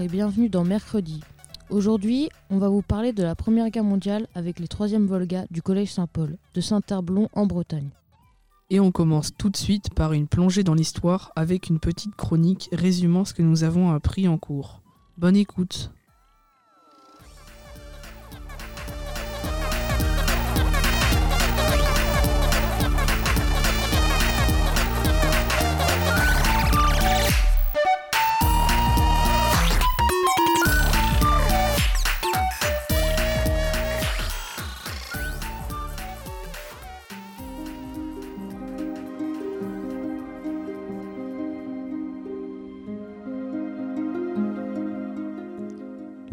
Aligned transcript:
Et 0.00 0.06
bienvenue 0.06 0.48
dans 0.48 0.62
Mercredi. 0.62 1.24
Aujourd'hui, 1.70 2.28
on 2.50 2.58
va 2.58 2.68
vous 2.68 2.82
parler 2.82 3.12
de 3.12 3.24
la 3.24 3.34
Première 3.34 3.68
Guerre 3.68 3.82
mondiale 3.82 4.28
avec 4.36 4.60
les 4.60 4.68
3e 4.68 5.06
Volga 5.06 5.44
du 5.50 5.60
Collège 5.60 5.92
Saint-Paul 5.92 6.36
de 6.54 6.60
Saint-Herblon 6.60 7.28
en 7.32 7.46
Bretagne. 7.46 7.90
Et 8.70 8.78
on 8.78 8.92
commence 8.92 9.32
tout 9.36 9.50
de 9.50 9.56
suite 9.56 9.92
par 9.92 10.12
une 10.12 10.28
plongée 10.28 10.62
dans 10.62 10.74
l'histoire 10.74 11.32
avec 11.34 11.68
une 11.68 11.80
petite 11.80 12.14
chronique 12.14 12.68
résumant 12.70 13.24
ce 13.24 13.34
que 13.34 13.42
nous 13.42 13.64
avons 13.64 13.90
appris 13.90 14.28
en 14.28 14.38
cours. 14.38 14.82
Bonne 15.16 15.36
écoute. 15.36 15.90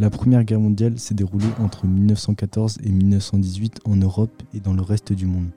La 0.05 0.11
Première 0.11 0.43
Guerre 0.43 0.59
mondiale 0.59 0.99
s'est 0.99 1.15
déroulée 1.15 1.49
entre 1.59 1.87
1914 1.87 2.77
et 2.83 2.91
1918 2.91 3.79
en 3.85 3.95
Europe 3.95 4.43
et 4.53 4.59
dans 4.59 4.75
le 4.75 4.83
reste 4.83 5.13
du 5.13 5.25
monde. 5.25 5.49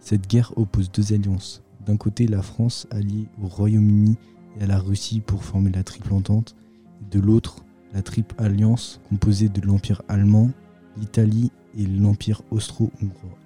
Cette 0.00 0.26
guerre 0.26 0.54
oppose 0.56 0.90
deux 0.90 1.12
alliances. 1.12 1.62
D'un 1.84 1.98
côté, 1.98 2.26
la 2.26 2.40
France 2.40 2.86
alliée 2.90 3.26
au 3.42 3.46
Royaume-Uni 3.46 4.16
et 4.58 4.64
à 4.64 4.66
la 4.66 4.78
Russie 4.78 5.20
pour 5.20 5.44
former 5.44 5.70
la 5.70 5.82
Triple 5.82 6.14
Entente, 6.14 6.56
et 7.02 7.14
de 7.14 7.20
l'autre, 7.20 7.62
la 7.92 8.00
Triple 8.00 8.34
Alliance 8.38 9.02
composée 9.10 9.50
de 9.50 9.60
l'Empire 9.60 10.00
allemand, 10.08 10.50
l'Italie 10.96 11.52
et 11.76 11.84
l'Empire 11.84 12.40
austro-hongrois. 12.50 13.38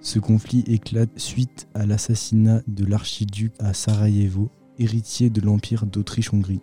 Ce 0.00 0.18
conflit 0.18 0.64
éclate 0.66 1.16
suite 1.20 1.68
à 1.74 1.86
l'assassinat 1.86 2.62
de 2.66 2.84
l'archiduc 2.84 3.52
à 3.60 3.74
Sarajevo, 3.74 4.50
héritier 4.80 5.30
de 5.30 5.40
l'Empire 5.40 5.86
d'Autriche-Hongrie. 5.86 6.62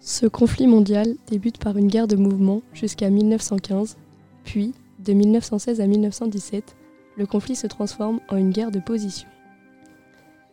Ce 0.00 0.26
conflit 0.26 0.68
mondial 0.68 1.16
débute 1.26 1.58
par 1.58 1.76
une 1.76 1.88
guerre 1.88 2.06
de 2.06 2.14
mouvement 2.14 2.62
jusqu'à 2.72 3.10
1915, 3.10 3.96
puis, 4.44 4.72
de 5.00 5.12
1916 5.12 5.80
à 5.80 5.86
1917, 5.86 6.76
le 7.16 7.26
conflit 7.26 7.56
se 7.56 7.66
transforme 7.66 8.20
en 8.28 8.36
une 8.36 8.50
guerre 8.50 8.70
de 8.70 8.78
position. 8.78 9.28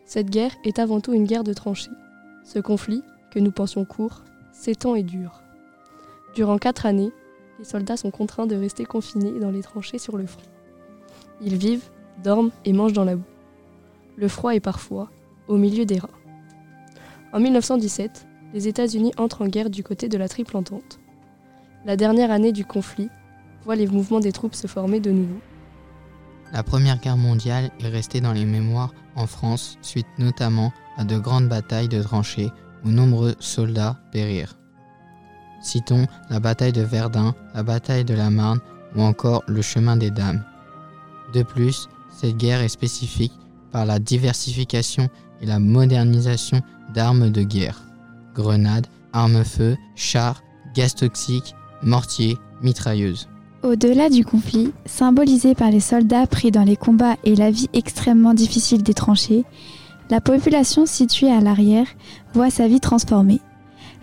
Cette 0.06 0.32
guerre 0.32 0.56
est 0.64 0.80
avant 0.80 1.00
tout 1.00 1.14
une 1.14 1.26
guerre 1.26 1.44
de 1.44 1.54
tranchées. 1.54 1.92
Ce 2.44 2.60
conflit, 2.60 3.04
que 3.32 3.40
nous 3.40 3.52
pensions 3.52 3.86
court, 3.86 4.24
s'étend 4.52 4.96
et 4.96 5.04
dure. 5.04 5.42
Durant 6.34 6.58
quatre 6.58 6.86
années, 6.86 7.12
les 7.60 7.66
soldats 7.66 7.98
sont 7.98 8.12
contraints 8.12 8.48
de 8.48 8.56
rester 8.56 8.84
confinés 8.84 9.40
dans 9.40 9.52
les 9.52 9.62
tranchées 9.62 10.00
sur 10.00 10.18
le 10.18 10.26
front. 10.26 10.42
Ils 11.42 11.56
vivent, 11.56 11.90
dorment 12.24 12.52
et 12.66 12.74
mangent 12.74 12.94
dans 12.94 13.06
la 13.06 13.16
boue. 13.16 13.24
Le 14.18 14.28
froid 14.28 14.56
est 14.56 14.60
parfois 14.60 15.10
au 15.48 15.58
milieu 15.58 15.86
des 15.86 16.00
rats. 16.00 16.10
En 17.32 17.40
1917, 17.40 18.26
les 18.56 18.70
États-Unis 18.70 19.12
entrent 19.18 19.42
en 19.42 19.48
guerre 19.48 19.70
du 19.70 19.84
côté 19.84 20.08
de 20.08 20.18
la 20.18 20.30
Triple 20.30 20.56
Entente. 20.56 21.00
La 21.86 21.98
dernière 21.98 22.32
année 22.32 22.54
du 22.54 22.64
conflit 22.64 23.10
voit 23.66 23.76
les 23.76 23.86
mouvements 23.86 24.22
des 24.22 24.32
troupes 24.32 24.56
se 24.56 24.66
former 24.66 25.02
de 25.02 25.12
nouveau. 25.12 25.42
La 26.54 26.64
Première 26.64 27.02
Guerre 27.02 27.18
mondiale 27.18 27.70
est 27.82 27.90
restée 27.90 28.22
dans 28.22 28.32
les 28.32 28.46
mémoires 28.46 28.94
en 29.18 29.28
France 29.28 29.78
suite 29.82 30.08
notamment 30.20 30.72
à 30.96 31.04
de 31.04 31.18
grandes 31.18 31.50
batailles 31.50 31.90
de 31.90 32.02
tranchées 32.02 32.50
où 32.86 32.92
nombreux 32.92 33.36
soldats 33.40 34.00
périrent. 34.14 34.58
Citons 35.62 36.06
la 36.30 36.40
bataille 36.40 36.72
de 36.72 36.82
Verdun, 36.82 37.36
la 37.54 37.64
bataille 37.64 38.06
de 38.06 38.14
la 38.14 38.30
Marne 38.30 38.62
ou 38.96 39.02
encore 39.02 39.44
le 39.48 39.62
chemin 39.62 39.98
des 39.98 40.12
Dames. 40.12 40.46
De 41.34 41.44
plus, 41.44 41.90
cette 42.10 42.38
guerre 42.38 42.62
est 42.62 42.70
spécifique 42.70 43.34
par 43.74 43.86
la 43.86 44.00
diversification 44.00 45.10
et 45.42 45.46
la 45.46 45.60
modernisation 45.60 46.62
d'armes 46.94 47.32
de 47.32 47.44
guerre 47.44 47.85
grenades, 48.36 48.88
armes-feu, 49.14 49.78
chars, 49.96 50.44
gaz 50.76 50.94
toxiques, 50.94 51.56
mortiers, 51.82 52.38
mitrailleuses. 52.62 53.28
Au-delà 53.64 54.10
du 54.10 54.24
conflit, 54.24 54.72
symbolisé 54.86 55.56
par 55.56 55.72
les 55.72 55.80
soldats 55.80 56.28
pris 56.28 56.52
dans 56.52 56.64
les 56.64 56.76
combats 56.76 57.16
et 57.24 57.36
la 57.36 57.50
vie 57.50 57.70
extrêmement 57.74 58.36
difficile 58.36 58.84
des 58.84 58.94
tranchées, 58.94 59.44
la 60.12 60.22
population 60.22 60.86
située 60.86 61.32
à 61.32 61.42
l'arrière 61.42 61.88
voit 62.36 62.52
sa 62.52 62.68
vie 62.68 62.80
transformée. 62.80 63.42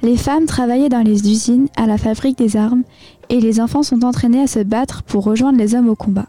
Les 0.03 0.17
femmes 0.17 0.47
travaillaient 0.47 0.89
dans 0.89 1.03
les 1.03 1.31
usines, 1.31 1.69
à 1.77 1.87
la 1.87 1.97
fabrique 1.97 2.37
des 2.37 2.57
armes, 2.57 2.83
et 3.29 3.41
les 3.41 3.61
enfants 3.61 3.85
sont 3.85 4.05
entraînés 4.05 4.43
à 4.43 4.49
se 4.49 4.59
battre 4.59 5.05
pour 5.05 5.23
rejoindre 5.23 5.59
les 5.59 5.77
hommes 5.77 5.89
au 5.89 5.95
combat. 5.95 6.27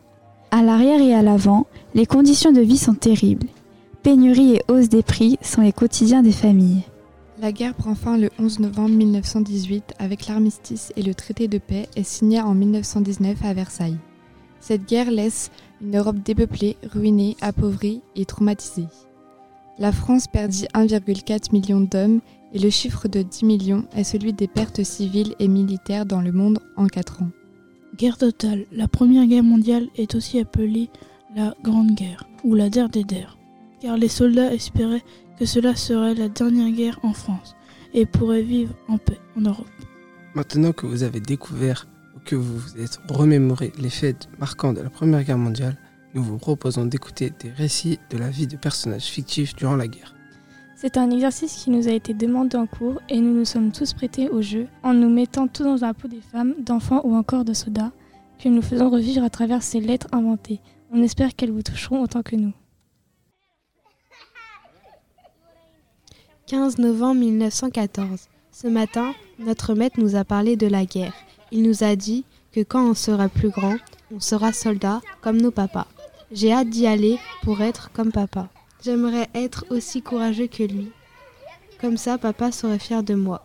À 0.51 0.61
l'arrière 0.61 1.01
et 1.01 1.15
à 1.15 1.23
l'avant, 1.23 1.65
les 1.95 2.05
conditions 2.05 2.51
de 2.51 2.61
vie 2.61 2.77
sont 2.77 2.93
terribles. 2.93 3.47
Pénurie 4.03 4.57
et 4.57 4.63
hausse 4.71 4.89
des 4.89 5.01
prix 5.01 5.39
sont 5.41 5.61
les 5.61 5.71
quotidiens 5.71 6.21
des 6.21 6.31
familles. 6.31 6.83
La 7.43 7.51
guerre 7.51 7.73
prend 7.73 7.93
fin 7.93 8.17
le 8.17 8.29
11 8.39 8.59
novembre 8.59 8.95
1918 8.95 9.95
avec 9.99 10.27
l'armistice 10.27 10.93
et 10.95 11.01
le 11.01 11.13
traité 11.13 11.49
de 11.49 11.57
paix 11.57 11.89
est 11.97 12.03
signé 12.03 12.39
en 12.39 12.53
1919 12.53 13.43
à 13.43 13.53
Versailles. 13.53 13.97
Cette 14.61 14.87
guerre 14.87 15.11
laisse 15.11 15.51
une 15.81 15.97
Europe 15.97 16.23
dépeuplée, 16.23 16.77
ruinée, 16.83 17.35
appauvrie 17.41 17.99
et 18.15 18.23
traumatisée. 18.23 18.87
La 19.77 19.91
France 19.91 20.27
perdit 20.27 20.67
1,4 20.73 21.51
million 21.51 21.81
d'hommes 21.81 22.21
et 22.53 22.59
le 22.59 22.69
chiffre 22.69 23.09
de 23.09 23.21
10 23.21 23.43
millions 23.43 23.83
est 23.93 24.05
celui 24.05 24.31
des 24.31 24.47
pertes 24.47 24.85
civiles 24.85 25.35
et 25.39 25.49
militaires 25.49 26.05
dans 26.05 26.21
le 26.21 26.31
monde 26.31 26.59
en 26.77 26.87
4 26.87 27.23
ans. 27.23 27.31
Guerre 27.97 28.17
totale. 28.17 28.67
La 28.71 28.87
Première 28.87 29.27
Guerre 29.27 29.43
mondiale 29.43 29.89
est 29.97 30.15
aussi 30.15 30.39
appelée 30.39 30.89
la 31.35 31.53
Grande 31.61 31.91
Guerre 31.91 32.25
ou 32.45 32.55
la 32.55 32.69
Der 32.69 32.87
des 32.87 33.03
Der, 33.03 33.37
car 33.81 33.97
les 33.97 34.07
soldats 34.07 34.53
espéraient 34.53 35.03
que 35.37 35.45
cela 35.45 35.75
serait 35.75 36.15
la 36.15 36.29
dernière 36.29 36.71
guerre 36.71 36.99
en 37.03 37.13
France 37.13 37.55
et 37.93 38.05
pourrait 38.05 38.41
vivre 38.41 38.73
en 38.87 38.97
paix 38.97 39.19
en 39.37 39.41
Europe. 39.41 39.67
Maintenant 40.35 40.71
que 40.71 40.85
vous 40.85 41.03
avez 41.03 41.19
découvert 41.19 41.87
ou 42.15 42.19
que 42.25 42.35
vous 42.35 42.57
vous 42.57 42.81
êtes 42.81 42.99
remémoré 43.07 43.71
les 43.79 43.89
faits 43.89 44.29
marquants 44.39 44.73
de 44.73 44.81
la 44.81 44.89
Première 44.89 45.23
Guerre 45.23 45.37
mondiale, 45.37 45.77
nous 46.13 46.23
vous 46.23 46.37
proposons 46.37 46.85
d'écouter 46.85 47.31
des 47.39 47.49
récits 47.49 47.99
de 48.09 48.17
la 48.17 48.29
vie 48.29 48.47
de 48.47 48.57
personnages 48.57 49.05
fictifs 49.05 49.55
durant 49.55 49.75
la 49.75 49.87
guerre. 49.87 50.13
C'est 50.75 50.97
un 50.97 51.09
exercice 51.11 51.63
qui 51.63 51.69
nous 51.69 51.87
a 51.87 51.91
été 51.91 52.13
demandé 52.13 52.57
en 52.57 52.67
cours 52.67 53.01
et 53.09 53.19
nous 53.21 53.33
nous 53.33 53.45
sommes 53.45 53.71
tous 53.71 53.93
prêtés 53.93 54.29
au 54.29 54.41
jeu 54.41 54.67
en 54.83 54.93
nous 54.93 55.09
mettant 55.09 55.47
tous 55.47 55.63
dans 55.63 55.77
la 55.77 55.93
peau 55.93 56.07
des 56.07 56.19
femmes, 56.19 56.55
d'enfants 56.59 57.01
ou 57.03 57.15
encore 57.15 57.45
de 57.45 57.53
soldats 57.53 57.91
que 58.37 58.49
nous 58.49 58.61
faisons 58.61 58.89
revivre 58.89 59.23
à 59.23 59.29
travers 59.29 59.63
ces 59.63 59.79
lettres 59.79 60.07
inventées. 60.11 60.59
On 60.91 61.01
espère 61.01 61.35
qu'elles 61.35 61.51
vous 61.51 61.61
toucheront 61.61 62.01
autant 62.01 62.21
que 62.21 62.35
nous. 62.35 62.53
15 66.53 66.77
novembre 66.77 67.21
1914. 67.21 68.27
Ce 68.51 68.67
matin, 68.67 69.15
notre 69.39 69.73
maître 69.73 69.99
nous 69.99 70.15
a 70.15 70.23
parlé 70.23 70.55
de 70.55 70.67
la 70.67 70.85
guerre. 70.85 71.15
Il 71.51 71.63
nous 71.63 71.83
a 71.83 71.95
dit 71.95 72.25
que 72.51 72.59
quand 72.59 72.87
on 72.87 72.93
sera 72.93 73.27
plus 73.27 73.49
grand, 73.49 73.77
on 74.13 74.19
sera 74.19 74.53
soldat 74.53 75.01
comme 75.21 75.41
nos 75.41 75.49
papas. 75.49 75.87
J'ai 76.31 76.53
hâte 76.53 76.69
d'y 76.69 76.85
aller 76.85 77.17
pour 77.41 77.61
être 77.61 77.89
comme 77.91 78.11
papa. 78.11 78.49
J'aimerais 78.83 79.29
être 79.33 79.65
aussi 79.71 80.03
courageux 80.03 80.45
que 80.45 80.61
lui. 80.61 80.91
Comme 81.81 81.97
ça, 81.97 82.19
papa 82.19 82.51
serait 82.51 82.77
fier 82.77 83.01
de 83.01 83.15
moi. 83.15 83.43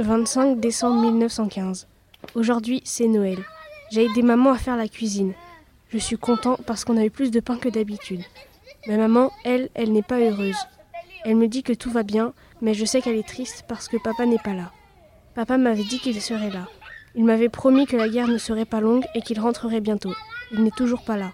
25 0.00 0.58
décembre 0.58 1.00
1915. 1.00 1.86
Aujourd'hui, 2.34 2.82
c'est 2.84 3.06
Noël. 3.06 3.38
J'ai 3.92 4.06
aidé 4.06 4.22
maman 4.22 4.50
à 4.50 4.58
faire 4.58 4.76
la 4.76 4.88
cuisine. 4.88 5.32
Je 5.90 5.98
suis 5.98 6.18
content 6.18 6.58
parce 6.66 6.84
qu'on 6.84 6.96
a 6.96 7.04
eu 7.04 7.10
plus 7.10 7.30
de 7.30 7.38
pain 7.38 7.56
que 7.56 7.68
d'habitude. 7.68 8.24
Mais 8.88 8.96
maman, 8.96 9.30
elle, 9.44 9.70
elle 9.74 9.92
n'est 9.92 10.02
pas 10.02 10.18
heureuse. 10.18 10.56
Elle 11.24 11.36
me 11.36 11.48
dit 11.48 11.62
que 11.62 11.72
tout 11.72 11.90
va 11.90 12.02
bien, 12.02 12.34
mais 12.60 12.74
je 12.74 12.84
sais 12.84 13.00
qu'elle 13.00 13.16
est 13.16 13.26
triste 13.26 13.64
parce 13.66 13.88
que 13.88 13.96
papa 13.96 14.26
n'est 14.26 14.38
pas 14.38 14.52
là. 14.52 14.70
Papa 15.34 15.56
m'avait 15.56 15.84
dit 15.84 15.98
qu'il 15.98 16.20
serait 16.20 16.50
là. 16.50 16.68
Il 17.14 17.24
m'avait 17.24 17.48
promis 17.48 17.86
que 17.86 17.96
la 17.96 18.08
guerre 18.08 18.28
ne 18.28 18.36
serait 18.36 18.66
pas 18.66 18.80
longue 18.80 19.04
et 19.14 19.22
qu'il 19.22 19.40
rentrerait 19.40 19.80
bientôt. 19.80 20.12
il 20.52 20.62
n'est 20.62 20.70
toujours 20.70 21.02
pas 21.02 21.16
là. 21.16 21.32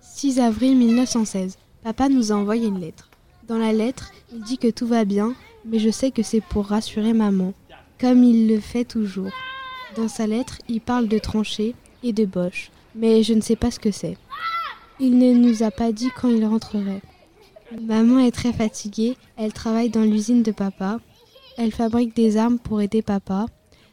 6 0.00 0.38
avril 0.38 0.76
1916. 0.76 1.58
Papa 1.82 2.08
nous 2.08 2.30
a 2.30 2.36
envoyé 2.36 2.68
une 2.68 2.80
lettre. 2.80 3.08
Dans 3.48 3.58
la 3.58 3.72
lettre, 3.72 4.12
il 4.32 4.42
dit 4.42 4.58
que 4.58 4.70
tout 4.70 4.86
va 4.86 5.04
bien, 5.04 5.34
mais 5.64 5.78
je 5.78 5.90
sais 5.90 6.12
que 6.12 6.22
c'est 6.22 6.40
pour 6.40 6.66
rassurer 6.66 7.12
maman, 7.12 7.54
comme 7.98 8.22
il 8.22 8.46
le 8.46 8.60
fait 8.60 8.84
toujours. 8.84 9.32
Dans 9.96 10.08
sa 10.08 10.26
lettre, 10.26 10.58
il 10.68 10.80
parle 10.80 11.08
de 11.08 11.18
tranchées 11.18 11.74
et 12.04 12.12
de 12.12 12.24
boches, 12.24 12.70
mais 12.94 13.24
je 13.24 13.34
ne 13.34 13.40
sais 13.40 13.56
pas 13.56 13.70
ce 13.70 13.80
que 13.80 13.90
c'est. 13.90 14.16
Il 15.00 15.18
ne 15.18 15.32
nous 15.32 15.62
a 15.64 15.70
pas 15.70 15.90
dit 15.90 16.10
quand 16.20 16.28
il 16.28 16.44
rentrerait. 16.44 17.02
Maman 17.78 18.18
est 18.18 18.32
très 18.32 18.52
fatiguée, 18.52 19.16
elle 19.36 19.52
travaille 19.52 19.90
dans 19.90 20.02
l'usine 20.02 20.42
de 20.42 20.50
papa, 20.50 20.98
elle 21.56 21.72
fabrique 21.72 22.16
des 22.16 22.36
armes 22.36 22.58
pour 22.58 22.80
aider 22.80 23.00
papa. 23.00 23.46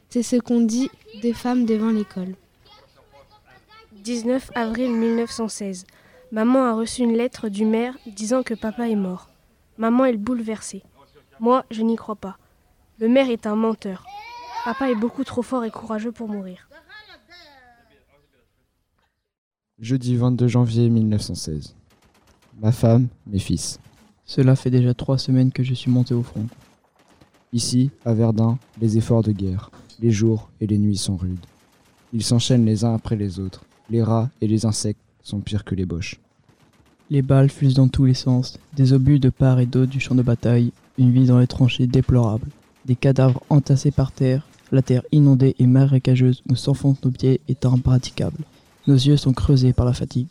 C'est 0.09 0.23
ce 0.23 0.37
qu'on 0.37 0.61
dit 0.61 0.89
des 1.21 1.33
femmes 1.33 1.65
devant 1.65 1.91
l'école. 1.91 2.35
19 4.03 4.51
avril 4.55 4.91
1916. 4.91 5.85
Maman 6.31 6.65
a 6.65 6.73
reçu 6.73 7.03
une 7.03 7.15
lettre 7.15 7.49
du 7.49 7.65
maire 7.65 7.93
disant 8.07 8.41
que 8.41 8.53
papa 8.53 8.89
est 8.89 8.95
mort. 8.95 9.29
Maman 9.77 10.05
est 10.05 10.17
bouleversée. 10.17 10.81
Moi, 11.39 11.63
je 11.69 11.83
n'y 11.83 11.97
crois 11.97 12.15
pas. 12.15 12.37
Le 12.99 13.07
maire 13.07 13.29
est 13.29 13.45
un 13.45 13.55
menteur. 13.55 14.07
Papa 14.65 14.89
est 14.89 14.95
beaucoup 14.95 15.23
trop 15.23 15.43
fort 15.43 15.65
et 15.65 15.71
courageux 15.71 16.11
pour 16.11 16.27
mourir. 16.27 16.67
Jeudi 19.79 20.15
22 20.15 20.47
janvier 20.47 20.89
1916. 20.89 21.76
Ma 22.59 22.71
femme, 22.71 23.07
mes 23.27 23.39
fils. 23.39 23.79
Cela 24.25 24.55
fait 24.55 24.71
déjà 24.71 24.93
trois 24.95 25.19
semaines 25.19 25.51
que 25.51 25.63
je 25.63 25.75
suis 25.75 25.91
monté 25.91 26.15
au 26.15 26.23
front. 26.23 26.47
Ici, 27.53 27.91
à 28.03 28.13
Verdun, 28.13 28.57
les 28.81 28.97
efforts 28.97 29.21
de 29.23 29.31
guerre, 29.31 29.71
les 29.99 30.11
jours 30.11 30.49
et 30.59 30.65
les 30.65 30.79
nuits 30.79 30.97
sont 30.97 31.17
rudes. 31.17 31.45
Ils 32.13 32.23
s'enchaînent 32.23 32.65
les 32.65 32.83
uns 32.83 32.95
après 32.95 33.15
les 33.15 33.39
autres. 33.39 33.63
Les 33.89 34.01
rats 34.01 34.29
et 34.41 34.47
les 34.47 34.65
insectes 34.65 34.99
sont 35.21 35.39
pires 35.39 35.63
que 35.63 35.75
les 35.75 35.85
boches. 35.85 36.19
Les 37.09 37.21
balles 37.21 37.49
fusent 37.49 37.75
dans 37.75 37.87
tous 37.87 38.05
les 38.05 38.13
sens, 38.13 38.57
des 38.75 38.91
obus 38.91 39.19
de 39.19 39.29
part 39.29 39.59
et 39.59 39.65
d'autre 39.65 39.91
du 39.91 39.99
champ 39.99 40.15
de 40.15 40.23
bataille, 40.23 40.73
une 40.97 41.11
vie 41.11 41.27
dans 41.27 41.39
les 41.39 41.47
tranchées 41.47 41.87
déplorable, 41.87 42.47
des 42.85 42.95
cadavres 42.95 43.43
entassés 43.49 43.91
par 43.91 44.11
terre, 44.11 44.47
la 44.71 44.81
terre 44.81 45.03
inondée 45.11 45.55
et 45.59 45.67
marécageuse 45.67 46.43
où 46.49 46.55
s'enfoncent 46.55 47.03
nos 47.03 47.11
pieds 47.11 47.39
est 47.47 47.65
impraticable. 47.65 48.43
Nos 48.87 48.95
yeux 48.95 49.15
sont 49.15 49.33
creusés 49.33 49.73
par 49.73 49.85
la 49.85 49.93
fatigue. 49.93 50.27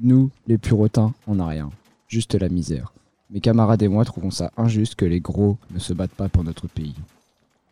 Nous, 0.00 0.30
les 0.46 0.58
purotins, 0.58 1.12
on 1.26 1.34
n'a 1.34 1.46
rien, 1.48 1.70
juste 2.06 2.36
la 2.36 2.48
misère. 2.48 2.92
Mes 3.30 3.40
camarades 3.40 3.82
et 3.82 3.88
moi 3.88 4.04
trouvons 4.04 4.30
ça 4.30 4.52
injuste 4.56 4.94
que 4.94 5.04
les 5.04 5.18
gros 5.18 5.58
ne 5.72 5.80
se 5.80 5.92
battent 5.92 6.12
pas 6.12 6.28
pour 6.28 6.44
notre 6.44 6.68
pays. 6.68 6.94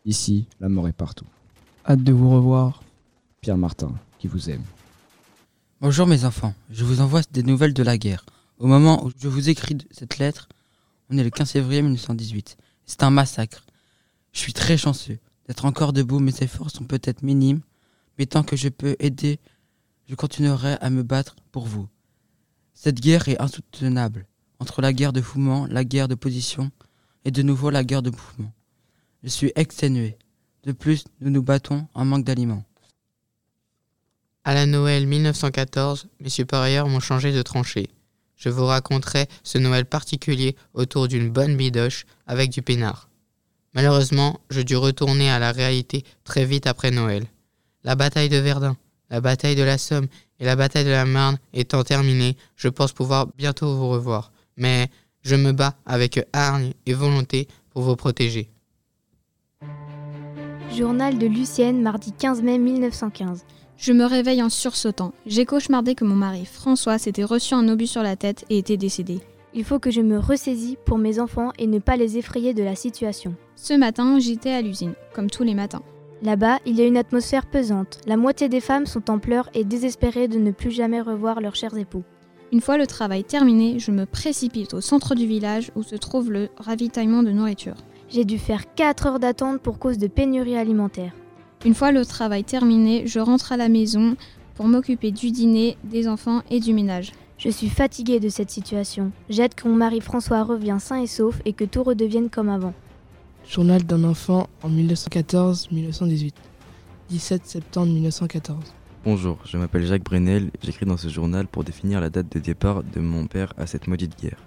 Ici, 0.03 0.45
la 0.59 0.67
mort 0.67 0.89
est 0.89 0.93
partout. 0.93 1.25
Hâte 1.87 2.03
de 2.03 2.11
vous 2.11 2.29
revoir. 2.29 2.83
Pierre 3.39 3.57
Martin, 3.57 3.93
qui 4.19 4.27
vous 4.27 4.49
aime. 4.49 4.63
Bonjour 5.79 6.05
mes 6.05 6.25
enfants, 6.25 6.53
je 6.69 6.83
vous 6.83 6.99
envoie 6.99 7.21
des 7.31 7.43
nouvelles 7.43 7.73
de 7.73 7.83
la 7.83 7.97
guerre. 7.97 8.25
Au 8.59 8.67
moment 8.67 9.05
où 9.05 9.11
je 9.17 9.29
vous 9.29 9.47
écris 9.47 9.77
cette 9.91 10.17
lettre, 10.17 10.49
on 11.09 11.17
est 11.17 11.23
le 11.23 11.29
15 11.29 11.51
février 11.51 11.81
1918. 11.81 12.57
C'est 12.85 13.03
un 13.03 13.09
massacre. 13.09 13.63
Je 14.33 14.39
suis 14.39 14.53
très 14.53 14.77
chanceux 14.77 15.17
d'être 15.47 15.63
encore 15.63 15.93
debout, 15.93 16.19
mes 16.19 16.35
efforts 16.41 16.71
sont 16.71 16.83
peut-être 16.83 17.23
minimes, 17.23 17.61
mais 18.19 18.25
tant 18.25 18.43
que 18.43 18.57
je 18.57 18.67
peux 18.67 18.97
aider, 18.99 19.39
je 20.09 20.15
continuerai 20.15 20.73
à 20.81 20.89
me 20.89 21.03
battre 21.03 21.37
pour 21.53 21.65
vous. 21.67 21.87
Cette 22.79 23.01
guerre 23.01 23.27
est 23.27 23.41
insoutenable. 23.41 24.27
Entre 24.59 24.83
la 24.83 24.93
guerre 24.93 25.11
de 25.11 25.19
Fouman, 25.19 25.65
la 25.65 25.83
guerre 25.83 26.07
de 26.07 26.13
position 26.13 26.69
et 27.25 27.31
de 27.31 27.41
nouveau 27.41 27.71
la 27.71 27.83
guerre 27.83 28.03
de 28.03 28.11
mouvement. 28.11 28.53
Je 29.23 29.29
suis 29.29 29.51
exténué. 29.55 30.15
De 30.61 30.73
plus, 30.73 31.03
nous 31.19 31.31
nous 31.31 31.41
battons 31.41 31.87
en 31.95 32.05
manque 32.05 32.23
d'aliments. 32.23 32.63
À 34.43 34.53
la 34.53 34.67
Noël 34.67 35.07
1914, 35.07 36.07
mes 36.19 36.29
supérieurs 36.29 36.87
m'ont 36.87 36.99
changé 36.99 37.33
de 37.33 37.41
tranchée. 37.41 37.89
Je 38.35 38.49
vous 38.49 38.65
raconterai 38.65 39.25
ce 39.41 39.57
Noël 39.57 39.85
particulier 39.85 40.55
autour 40.75 41.07
d'une 41.07 41.31
bonne 41.31 41.57
bidoche 41.57 42.05
avec 42.27 42.51
du 42.51 42.61
peinard. 42.61 43.09
Malheureusement, 43.73 44.39
je 44.51 44.61
dus 44.61 44.75
retourner 44.75 45.31
à 45.31 45.39
la 45.39 45.51
réalité 45.51 46.05
très 46.23 46.45
vite 46.45 46.67
après 46.67 46.91
Noël. 46.91 47.25
La 47.83 47.95
bataille 47.95 48.29
de 48.29 48.37
Verdun, 48.37 48.77
la 49.09 49.19
bataille 49.19 49.55
de 49.55 49.63
la 49.63 49.79
Somme 49.79 50.07
et 50.39 50.45
la 50.45 50.55
bataille 50.55 50.85
de 50.85 50.89
la 50.89 51.05
Marne 51.05 51.37
étant 51.53 51.83
terminées, 51.83 52.37
je 52.55 52.67
pense 52.67 52.91
pouvoir 52.91 53.27
bientôt 53.37 53.75
vous 53.75 53.89
revoir. 53.89 54.31
Mais 54.55 54.89
je 55.23 55.35
me 55.35 55.51
bats 55.51 55.75
avec 55.85 56.25
hargne 56.33 56.73
et 56.85 56.93
volonté 56.93 57.47
pour 57.69 57.83
vous 57.83 57.95
protéger. 57.95 58.49
Journal 60.75 61.17
de 61.17 61.27
Lucienne, 61.27 61.81
mardi 61.81 62.11
15 62.11 62.41
mai 62.41 62.57
1915. 62.57 63.45
Je 63.77 63.93
me 63.93 64.05
réveille 64.05 64.41
en 64.41 64.49
sursautant. 64.49 65.13
J'ai 65.25 65.45
cauchemardé 65.45 65.95
que 65.95 66.03
mon 66.03 66.15
mari, 66.15 66.45
François, 66.45 66.97
s'était 66.97 67.23
reçu 67.23 67.53
un 67.53 67.67
obus 67.69 67.87
sur 67.87 68.03
la 68.03 68.15
tête 68.15 68.45
et 68.49 68.57
était 68.57 68.77
décédé. 68.77 69.19
Il 69.53 69.63
faut 69.63 69.79
que 69.79 69.91
je 69.91 70.01
me 70.01 70.19
ressaisis 70.19 70.77
pour 70.85 70.97
mes 70.97 71.19
enfants 71.19 71.51
et 71.57 71.67
ne 71.67 71.79
pas 71.79 71.95
les 71.95 72.17
effrayer 72.17 72.53
de 72.53 72.63
la 72.63 72.75
situation. 72.75 73.35
Ce 73.55 73.73
matin, 73.73 74.19
j'étais 74.19 74.51
à 74.51 74.61
l'usine, 74.61 74.93
comme 75.13 75.29
tous 75.29 75.43
les 75.43 75.55
matins. 75.55 75.83
Là-bas, 76.23 76.57
il 76.65 76.75
y 76.75 76.81
a 76.81 76.87
une 76.87 76.97
atmosphère 76.97 77.45
pesante. 77.45 77.99
La 78.07 78.17
moitié 78.17 78.49
des 78.49 78.59
femmes 78.59 78.87
sont 78.87 79.11
en 79.11 79.19
pleurs 79.19 79.49
et 79.53 79.63
désespérées 79.63 80.27
de 80.27 80.39
ne 80.39 80.51
plus 80.51 80.71
jamais 80.71 80.99
revoir 80.99 81.41
leurs 81.41 81.55
chers 81.55 81.77
époux. 81.77 82.03
Une 82.51 82.61
fois 82.61 82.77
le 82.77 82.87
travail 82.87 83.23
terminé, 83.23 83.77
je 83.77 83.91
me 83.91 84.05
précipite 84.05 84.73
au 84.73 84.81
centre 84.81 85.13
du 85.13 85.27
village 85.27 85.71
où 85.75 85.83
se 85.83 85.95
trouve 85.95 86.31
le 86.31 86.49
ravitaillement 86.57 87.21
de 87.21 87.31
nourriture. 87.31 87.75
J'ai 88.09 88.25
dû 88.25 88.39
faire 88.39 88.73
4 88.73 89.05
heures 89.05 89.19
d'attente 89.19 89.61
pour 89.61 89.77
cause 89.79 89.97
de 89.97 90.07
pénurie 90.07 90.55
alimentaire. 90.55 91.13
Une 91.65 91.75
fois 91.75 91.91
le 91.91 92.05
travail 92.05 92.43
terminé, 92.43 93.05
je 93.05 93.19
rentre 93.19 93.51
à 93.51 93.57
la 93.57 93.69
maison 93.69 94.15
pour 94.55 94.67
m'occuper 94.67 95.11
du 95.11 95.29
dîner, 95.29 95.77
des 95.83 96.07
enfants 96.07 96.41
et 96.49 96.59
du 96.59 96.73
ménage. 96.73 97.11
Je 97.37 97.49
suis 97.49 97.69
fatiguée 97.69 98.19
de 98.19 98.29
cette 98.29 98.49
situation. 98.49 99.11
J'aide 99.29 99.53
que 99.53 99.67
mon 99.67 99.75
mari 99.75 100.01
François 100.01 100.41
revienne 100.41 100.79
sain 100.79 101.01
et 101.01 101.07
sauf 101.07 101.39
et 101.45 101.53
que 101.53 101.65
tout 101.65 101.83
redevienne 101.83 102.29
comme 102.29 102.49
avant. 102.49 102.73
Journal 103.49 103.81
d'un 103.83 104.03
enfant 104.03 104.49
en 104.61 104.69
1914-1918. 104.69 106.33
17 107.09 107.45
septembre 107.45 107.93
1914. 107.93 108.73
Bonjour, 109.05 109.39
je 109.45 109.57
m'appelle 109.57 109.85
Jacques 109.85 110.03
Brunel. 110.03 110.51
J'écris 110.61 110.85
dans 110.85 110.97
ce 110.97 111.07
journal 111.07 111.47
pour 111.47 111.63
définir 111.63 112.01
la 112.01 112.09
date 112.09 112.29
de 112.29 112.39
départ 112.39 112.83
de 112.83 112.99
mon 112.99 113.25
père 113.25 113.53
à 113.57 113.65
cette 113.65 113.87
maudite 113.87 114.19
guerre. 114.19 114.43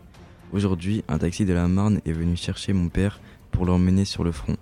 Aujourd'hui, 0.52 1.02
un 1.08 1.17
taxi 1.17 1.47
de 1.47 1.55
la 1.55 1.67
Marne 1.67 2.02
est 2.05 2.12
venu 2.12 2.37
chercher 2.37 2.74
mon 2.74 2.91
père 2.91 3.20
pour 3.51 3.65
l'emmener 3.65 4.05
sur 4.05 4.22
le 4.22 4.32
front. 4.32 4.58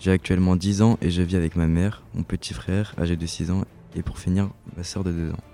J'ai 0.00 0.10
actuellement 0.10 0.56
10 0.56 0.82
ans 0.82 0.98
et 1.00 1.10
je 1.10 1.22
vis 1.22 1.36
avec 1.36 1.54
ma 1.54 1.68
mère, 1.68 2.02
mon 2.14 2.24
petit 2.24 2.54
frère 2.54 2.94
âgé 2.98 3.14
de 3.14 3.26
6 3.26 3.52
ans 3.52 3.64
et 3.94 4.02
pour 4.02 4.18
finir, 4.18 4.50
ma 4.76 4.82
soeur 4.82 5.04
de 5.04 5.12
2 5.12 5.30
ans. 5.30 5.44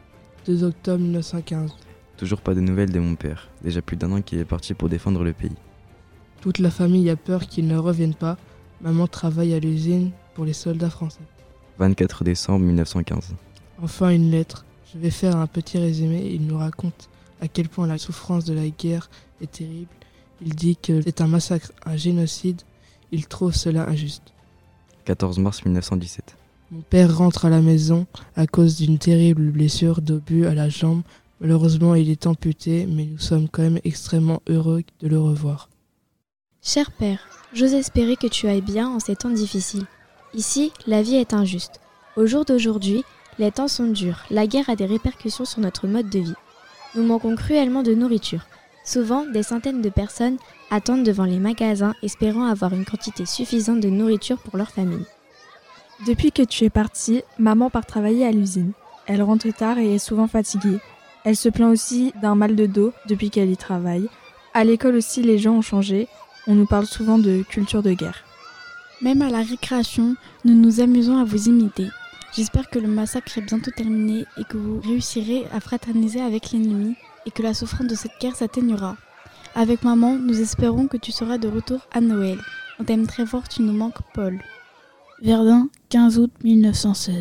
2 0.46 0.64
octobre 0.64 1.02
1915. 1.02 1.72
Toujours 2.16 2.40
pas 2.40 2.54
de 2.54 2.60
nouvelles 2.60 2.90
de 2.90 3.00
mon 3.00 3.16
père. 3.16 3.50
Déjà 3.62 3.82
plus 3.82 3.98
d'un 3.98 4.12
an 4.12 4.22
qu'il 4.22 4.38
est 4.38 4.46
parti 4.46 4.72
pour 4.72 4.88
défendre 4.88 5.22
le 5.25 5.34
pays. 5.34 5.52
Toute 6.44 6.58
la 6.58 6.70
famille 6.70 7.08
a 7.08 7.16
peur 7.16 7.46
qu'il 7.46 7.66
ne 7.66 7.78
revienne 7.78 8.12
pas. 8.12 8.36
Maman 8.82 9.06
travaille 9.06 9.54
à 9.54 9.58
l'usine 9.58 10.10
pour 10.34 10.44
les 10.44 10.52
soldats 10.52 10.90
français. 10.90 11.22
24 11.78 12.22
décembre 12.22 12.66
1915. 12.66 13.34
Enfin 13.82 14.10
une 14.10 14.30
lettre. 14.30 14.66
Je 14.92 14.98
vais 14.98 15.08
faire 15.08 15.38
un 15.38 15.46
petit 15.46 15.78
résumé. 15.78 16.30
Il 16.34 16.46
nous 16.46 16.58
raconte 16.58 17.08
à 17.40 17.48
quel 17.48 17.70
point 17.70 17.86
la 17.86 17.96
souffrance 17.96 18.44
de 18.44 18.52
la 18.52 18.68
guerre 18.68 19.08
est 19.40 19.52
terrible. 19.52 19.88
Il 20.42 20.54
dit 20.54 20.76
que 20.76 21.00
c'est 21.00 21.22
un 21.22 21.28
massacre, 21.28 21.72
un 21.86 21.96
génocide. 21.96 22.60
Il 23.10 23.26
trouve 23.26 23.54
cela 23.54 23.88
injuste. 23.88 24.34
14 25.06 25.38
mars 25.38 25.64
1917. 25.64 26.36
Mon 26.72 26.82
père 26.82 27.16
rentre 27.16 27.46
à 27.46 27.48
la 27.48 27.62
maison 27.62 28.06
à 28.36 28.46
cause 28.46 28.76
d'une 28.76 28.98
terrible 28.98 29.50
blessure 29.50 30.02
d'obus 30.02 30.44
à 30.44 30.54
la 30.54 30.68
jambe. 30.68 31.04
Malheureusement, 31.40 31.94
il 31.94 32.10
est 32.10 32.26
amputé, 32.26 32.86
mais 32.86 33.06
nous 33.06 33.18
sommes 33.18 33.48
quand 33.48 33.62
même 33.62 33.80
extrêmement 33.84 34.42
heureux 34.46 34.82
de 35.00 35.08
le 35.08 35.18
revoir. 35.18 35.70
Cher 36.66 36.90
père, 36.90 37.18
j'ose 37.52 37.75
espérer 37.75 38.16
que 38.16 38.26
tu 38.26 38.49
ailles 38.49 38.62
bien 38.62 38.88
en 38.88 38.99
ces 38.99 39.16
temps 39.16 39.28
difficiles. 39.28 39.85
Ici, 40.33 40.73
la 40.87 41.02
vie 41.02 41.16
est 41.16 41.35
injuste. 41.35 41.78
Au 42.16 42.25
jour 42.25 42.47
d'aujourd'hui, 42.47 43.04
les 43.38 43.52
temps 43.52 43.68
sont 43.68 43.88
durs. 43.88 44.25
La 44.30 44.47
guerre 44.47 44.71
a 44.71 44.75
des 44.75 44.87
répercussions 44.87 45.44
sur 45.44 45.61
notre 45.61 45.87
mode 45.87 46.09
de 46.09 46.21
vie. 46.21 46.35
Nous 46.94 47.02
manquons 47.02 47.37
cruellement 47.37 47.83
de 47.83 47.92
nourriture. 47.92 48.47
Souvent, 48.83 49.26
des 49.26 49.42
centaines 49.42 49.83
de 49.83 49.90
personnes 49.90 50.38
attendent 50.71 51.04
devant 51.04 51.26
les 51.26 51.38
magasins 51.38 51.94
espérant 52.02 52.47
avoir 52.47 52.73
une 52.73 52.87
quantité 52.87 53.26
suffisante 53.26 53.80
de 53.80 53.90
nourriture 53.90 54.38
pour 54.38 54.56
leur 54.56 54.71
famille. 54.71 55.04
Depuis 56.06 56.33
que 56.33 56.42
tu 56.42 56.64
es 56.64 56.71
parti, 56.71 57.23
maman 57.38 57.68
part 57.68 57.85
travailler 57.85 58.26
à 58.26 58.33
l'usine. 58.33 58.73
Elle 59.06 59.23
rentre 59.23 59.54
tard 59.54 59.76
et 59.76 59.97
est 59.97 59.99
souvent 59.99 60.28
fatiguée. 60.28 60.78
Elle 61.25 61.37
se 61.37 61.50
plaint 61.50 61.71
aussi 61.71 62.14
d'un 62.23 62.35
mal 62.35 62.56
de 62.56 62.64
dos 62.64 62.94
depuis 63.06 63.28
qu'elle 63.28 63.50
y 63.50 63.56
travaille. 63.59 64.09
À 64.54 64.64
l'école 64.64 64.97
aussi, 64.97 65.23
les 65.23 65.37
gens 65.37 65.56
ont 65.56 65.62
changé. 65.62 66.09
On 66.46 66.54
nous 66.54 66.66
parle 66.66 66.86
souvent 66.86 67.18
de 67.18 67.42
culture 67.42 67.82
de 67.82 67.92
guerre. 67.92 68.22
Même 69.00 69.22
à 69.22 69.30
la 69.30 69.42
récréation, 69.42 70.14
nous 70.44 70.54
nous 70.54 70.80
amusons 70.80 71.16
à 71.16 71.24
vous 71.24 71.48
imiter. 71.48 71.88
J'espère 72.36 72.68
que 72.68 72.78
le 72.78 72.88
massacre 72.88 73.38
est 73.38 73.42
bientôt 73.46 73.70
terminé 73.70 74.26
et 74.36 74.44
que 74.44 74.58
vous 74.58 74.80
réussirez 74.80 75.46
à 75.52 75.60
fraterniser 75.60 76.20
avec 76.20 76.52
l'ennemi 76.52 76.96
et 77.24 77.30
que 77.30 77.42
la 77.42 77.54
souffrance 77.54 77.86
de 77.86 77.94
cette 77.94 78.20
guerre 78.20 78.36
s'atténuera. 78.36 78.96
Avec 79.54 79.84
maman, 79.84 80.16
nous 80.16 80.40
espérons 80.40 80.86
que 80.86 80.96
tu 80.96 81.12
seras 81.12 81.38
de 81.38 81.48
retour 81.48 81.80
à 81.92 82.00
Noël. 82.00 82.38
On 82.78 82.84
t'aime 82.84 83.06
très 83.06 83.24
fort, 83.24 83.48
tu 83.48 83.62
nous 83.62 83.72
manques, 83.72 84.02
Paul. 84.12 84.40
Verdun, 85.22 85.68
15 85.88 86.18
août 86.18 86.32
1916. 86.42 87.14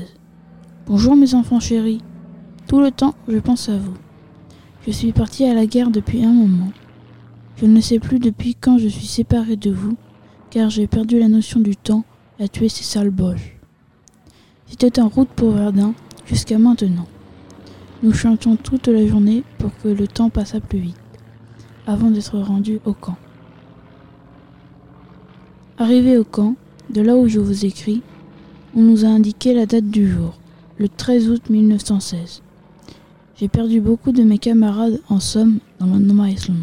Bonjour 0.85 1.15
mes 1.15 1.33
enfants 1.33 1.61
chéris. 1.61 2.01
Tout 2.67 2.81
le 2.81 2.91
temps, 2.91 3.15
je 3.27 3.37
pense 3.37 3.69
à 3.69 3.77
vous. 3.77 3.93
Je 4.85 4.91
suis 4.91 5.13
parti 5.13 5.45
à 5.45 5.53
la 5.53 5.65
guerre 5.65 5.91
depuis 5.91 6.25
un 6.25 6.33
moment. 6.33 6.71
Je 7.57 7.65
ne 7.65 7.81
sais 7.81 7.99
plus 7.99 8.19
depuis 8.19 8.55
quand 8.55 8.77
je 8.77 8.87
suis 8.87 9.05
séparé 9.05 9.55
de 9.55 9.71
vous, 9.71 9.95
car 10.49 10.69
j'ai 10.69 10.87
perdu 10.87 11.19
la 11.19 11.27
notion 11.27 11.59
du 11.59 11.75
temps 11.75 12.03
à 12.39 12.47
tuer 12.47 12.67
ces 12.67 12.83
sales 12.83 13.11
boches. 13.11 13.57
J'étais 14.67 14.99
en 14.99 15.07
route 15.07 15.29
pour 15.29 15.51
Verdun 15.51 15.93
jusqu'à 16.25 16.57
maintenant. 16.57 17.07
Nous 18.01 18.13
chantions 18.13 18.55
toute 18.55 18.87
la 18.87 19.05
journée 19.05 19.43
pour 19.59 19.71
que 19.77 19.87
le 19.87 20.07
temps 20.07 20.29
passât 20.29 20.59
plus 20.59 20.79
vite, 20.79 20.97
avant 21.85 22.09
d'être 22.09 22.39
rendus 22.39 22.79
au 22.85 22.93
camp. 22.93 23.17
Arrivé 25.77 26.17
au 26.17 26.23
camp, 26.23 26.55
de 26.89 27.01
là 27.01 27.15
où 27.15 27.27
je 27.27 27.39
vous 27.39 27.65
écris, 27.65 28.01
on 28.75 28.81
nous 28.81 29.05
a 29.05 29.09
indiqué 29.09 29.53
la 29.53 29.67
date 29.67 29.89
du 29.89 30.09
jour, 30.09 30.33
le 30.77 30.89
13 30.89 31.29
août 31.29 31.49
1916. 31.49 32.41
J'ai 33.37 33.47
perdu 33.47 33.79
beaucoup 33.79 34.11
de 34.11 34.23
mes 34.23 34.37
camarades 34.37 34.99
en 35.07 35.19
Somme, 35.19 35.59
dans 35.79 35.87
le 35.87 35.99
Nord-Island. 35.99 36.57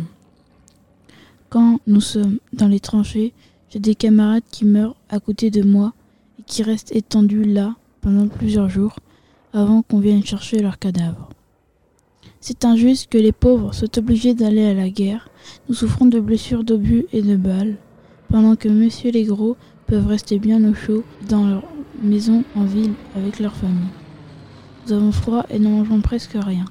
Quand 1.51 1.81
nous 1.89 2.01
sommes 2.01 2.39
dans 2.53 2.69
les 2.69 2.79
tranchées, 2.79 3.33
j'ai 3.71 3.81
des 3.81 3.97
camarades 3.97 4.45
qui 4.53 4.65
meurent 4.65 4.95
à 5.09 5.19
côté 5.19 5.51
de 5.51 5.65
moi 5.65 5.93
et 6.39 6.45
qui 6.45 6.63
restent 6.63 6.95
étendus 6.95 7.43
là 7.43 7.75
pendant 8.03 8.29
plusieurs 8.29 8.69
jours 8.69 8.95
avant 9.53 9.83
qu'on 9.83 9.99
vienne 9.99 10.25
chercher 10.25 10.61
leurs 10.61 10.79
cadavres. 10.79 11.29
C'est 12.41 12.65
injuste 12.65 13.11
que 13.11 13.19
les 13.19 13.33
pauvres 13.33 13.75
soient 13.75 13.99
obligés 13.99 14.33
d'aller 14.33 14.65
à 14.65 14.75
la 14.75 14.91
guerre. 14.91 15.29
Nous 15.69 15.75
souffrons 15.75 16.07
de 16.07 16.21
blessures 16.21 16.63
d'obus 16.63 17.07
et 17.13 17.21
de 17.21 17.35
balles, 17.35 17.79
pendant 18.29 18.55
que 18.55 18.69
messieurs 18.69 19.11
les 19.11 19.25
gros 19.25 19.57
peuvent 19.89 20.07
rester 20.07 20.39
bien 20.39 20.63
au 20.71 20.75
chaud 20.75 21.03
dans 21.29 21.49
leur 21.49 21.65
maison 22.01 22.45
en 22.55 22.63
ville 22.63 22.95
avec 23.17 23.41
leur 23.41 23.57
famille. 23.57 23.91
Nous 24.87 24.93
avons 24.93 25.11
froid 25.11 25.45
et 25.51 25.59
ne 25.59 25.69
mangeons 25.69 26.01
presque 26.01 26.37
rien. 26.41 26.67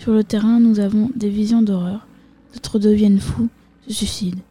Sur 0.00 0.14
le 0.14 0.24
terrain, 0.24 0.58
nous 0.58 0.80
avons 0.80 1.12
des 1.14 1.30
visions 1.30 1.62
d'horreur. 1.62 2.08
D'autres 2.52 2.80
deviennent 2.80 3.20
fous, 3.20 3.48
se 3.92 3.98
suicident. 3.98 4.42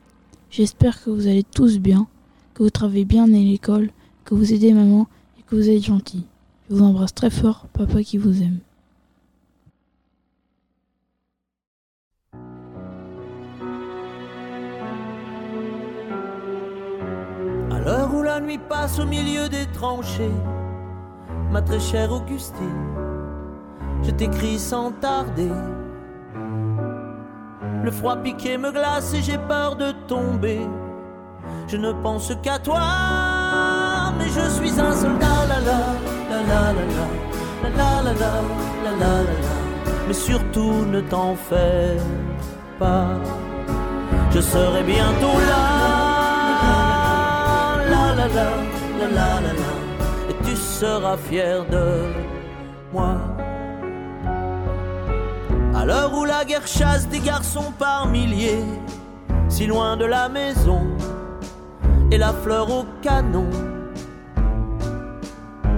J'espère 0.52 1.02
que 1.02 1.10
vous 1.10 1.28
allez 1.28 1.44
tous 1.44 1.80
bien, 1.80 2.08
que 2.54 2.64
vous 2.64 2.70
travaillez 2.70 3.06
bien 3.06 3.24
à 3.24 3.28
l'école, 3.28 3.90
que 4.26 4.36
vous 4.36 4.54
aidez 4.54 4.74
maman 4.74 5.08
et 5.40 5.44
que 5.44 5.56
vous 5.56 5.70
êtes 5.70 5.84
gentils. 5.84 6.26
Je 6.70 6.76
vous 6.76 6.84
embrasse 6.84 7.14
très 7.14 7.30
fort, 7.30 7.68
papa 7.74 8.04
qui 8.04 8.18
vous 8.18 8.42
aime. 8.42 8.60
À 17.72 17.80
l'heure 17.80 18.14
où 18.14 18.22
la 18.24 18.42
nuit 18.42 18.60
passe 18.70 19.00
au 19.00 19.06
milieu 19.06 19.48
des 19.48 19.66
tranchées, 19.74 20.36
ma 21.52 21.62
très 21.62 21.80
chère 21.80 22.12
Augustine, 22.12 22.86
je 24.04 24.12
t'écris 24.12 24.60
sans 24.60 24.92
tarder. 24.92 25.50
Le 27.84 27.92
froid 27.92 28.18
piqué 28.18 28.58
me 28.58 28.72
glace 28.72 29.14
et 29.14 29.22
j'ai 29.22 29.38
peur 29.38 29.76
de 29.76 29.92
tomber. 30.08 30.62
Je 31.68 31.78
ne 31.78 31.92
pense 32.04 32.34
qu'à 32.44 32.60
toi, 32.60 32.82
mais 34.18 34.28
je 34.28 34.50
suis 34.50 34.80
un 34.80 34.92
soldat, 34.94 35.46
la 35.48 35.60
la, 35.62 35.80
la 36.32 36.42
la 36.42 38.04
la 38.04 38.14
la. 38.14 38.34
Mais 40.08 40.14
surtout 40.14 40.86
ne 40.86 41.02
t'en 41.02 41.36
fais 41.36 41.98
pas, 42.80 43.10
je 44.32 44.42
serai 44.42 44.84
bientôt 44.84 45.40
là, 45.50 45.66
la 47.92 48.16
la 48.16 48.28
la, 48.28 49.30
et 50.30 50.36
tu 50.44 50.56
seras 50.56 51.18
fier 51.18 51.64
de 51.70 51.86
moi. 52.92 53.18
À 55.80 55.86
l'heure 55.86 56.14
où 56.14 56.26
la 56.26 56.44
guerre 56.44 56.68
chasse 56.68 57.08
des 57.08 57.20
garçons 57.20 57.72
par 57.80 58.06
milliers, 58.06 58.66
si 59.48 59.66
loin 59.66 59.96
de 59.96 60.04
la 60.04 60.28
maison, 60.28 60.82
et 62.12 62.18
la 62.18 62.34
fleur 62.34 62.70
au 62.70 62.84
canon. 63.02 63.50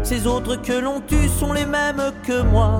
Ces 0.02 0.26
autres 0.26 0.56
que 0.56 0.74
l'on 0.74 1.02
tue 1.02 1.30
sont 1.30 1.54
les 1.54 1.68
mêmes 1.68 2.02
que 2.24 2.42
moi, 2.42 2.80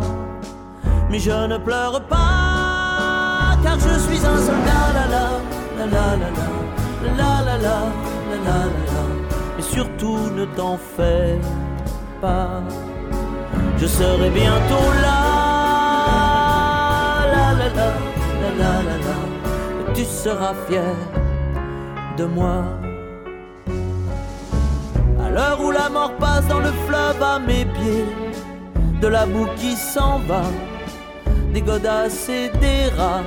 mais 1.12 1.20
je 1.20 1.30
ne 1.30 1.60
pleure 1.60 2.02
pas, 2.08 3.56
car 3.64 3.78
je 3.80 4.00
suis 4.00 4.26
un 4.26 4.38
soldat, 4.38 4.88
la 4.96 5.06
la, 5.14 5.28
la 5.78 5.86
la 5.86 6.16
la 6.18 6.30
la, 7.06 7.18
la 7.18 7.44
la 7.46 7.58
la 7.58 7.58
la, 7.58 7.86
la 8.46 9.04
mais 9.56 9.62
surtout 9.62 10.18
ne 10.36 10.46
t'en 10.46 10.76
fais 10.98 11.40
pas, 12.20 12.64
je 13.78 13.86
serai 13.86 14.32
bientôt 14.32 14.92
là 15.04 15.31
tu 19.94 20.06
seras 20.06 20.54
fier 20.68 20.96
de 22.18 22.26
moi. 22.26 22.64
À 25.24 25.30
l'heure 25.30 25.60
où 25.64 25.72
la 25.72 25.90
mort 25.90 26.14
passe 26.18 26.48
dans 26.48 26.60
le 26.60 26.72
fleuve 26.88 27.22
à 27.22 27.40
mes 27.40 27.66
pieds, 27.66 28.06
de 29.02 29.08
la 29.08 29.26
boue 29.26 29.48
qui 29.58 29.76
s'en 29.76 30.20
va, 30.20 30.44
des 31.54 31.62
godasses 31.62 32.30
et 32.30 32.50
des 32.60 32.90
rats. 32.98 33.24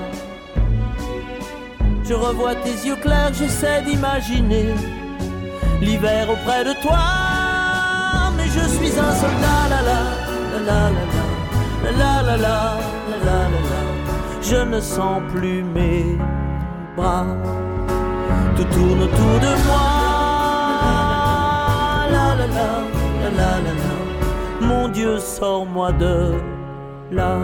Je 2.04 2.14
revois 2.14 2.54
tes 2.56 2.76
yeux 2.86 2.96
clairs, 2.96 3.32
j'essaie 3.32 3.82
d'imaginer 3.82 4.66
l'hiver 5.80 6.28
auprès 6.30 6.64
de 6.64 6.74
toi. 6.82 6.98
Mais 8.36 8.46
je 8.46 8.66
suis 8.76 8.98
un 8.98 9.12
soldat, 9.14 9.62
la 9.70 9.82
la 9.82 10.23
je 14.54 14.64
ne 14.64 14.80
sens 14.80 15.20
plus 15.32 15.62
mes 15.62 16.16
bras. 16.96 17.26
Tout 18.56 18.64
tourne 18.74 19.02
autour 19.02 19.36
de 19.46 19.52
moi. 19.66 19.86
La 22.14 22.28
la 22.38 22.46
la, 22.58 22.70
la 23.36 23.50
la 23.66 23.72
la. 23.80 24.66
Mon 24.66 24.88
Dieu, 24.88 25.18
sors-moi 25.18 25.92
de 25.92 26.34
là. 27.10 27.36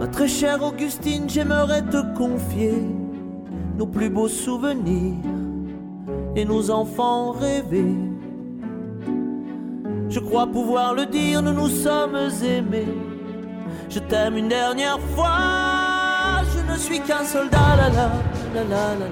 Ma 0.00 0.06
très 0.08 0.28
chère 0.28 0.62
Augustine, 0.62 1.28
j'aimerais 1.28 1.82
te 1.82 2.00
confier 2.16 2.82
nos 3.76 3.86
plus 3.86 4.10
beaux 4.10 4.28
souvenirs 4.28 5.24
et 6.34 6.44
nos 6.44 6.70
enfants 6.70 7.30
rêvés. 7.30 7.96
Je 10.08 10.20
crois 10.20 10.46
pouvoir 10.46 10.94
le 10.94 11.06
dire, 11.06 11.42
nous 11.42 11.52
nous 11.52 11.68
sommes 11.68 12.18
aimés 12.42 13.07
je 13.90 13.98
t'aime 14.00 14.36
une 14.36 14.48
dernière 14.48 14.98
fois. 15.14 16.42
Je 16.54 16.60
ne 16.72 16.76
suis 16.78 17.00
qu'un 17.00 17.24
soldat, 17.24 17.76
la 17.76 17.88
la 17.88 18.10
la 18.54 18.62
la 18.64 18.84
la 19.00 19.08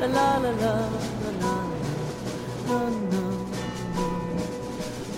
la 0.00 0.08
la 0.08 0.26
la 0.40 0.52
la 0.60 0.74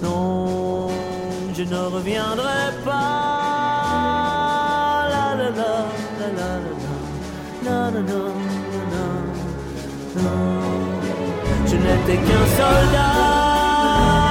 Non, 0.03 0.89
je 1.55 1.63
ne 1.63 1.81
reviendrai 1.97 2.63
pas. 2.85 2.93
La 5.13 5.27
la 5.41 5.49
la 5.51 5.73
la 6.21 6.29
la 6.39 6.51
la 7.65 7.91
la 7.95 8.13
je 11.67 11.77
n'étais 11.77 12.17
qu'un 12.17 12.47
soldat. 12.59 14.22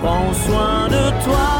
Prends 0.00 0.32
soin 0.32 0.88
de 0.88 1.24
toi. 1.24 1.58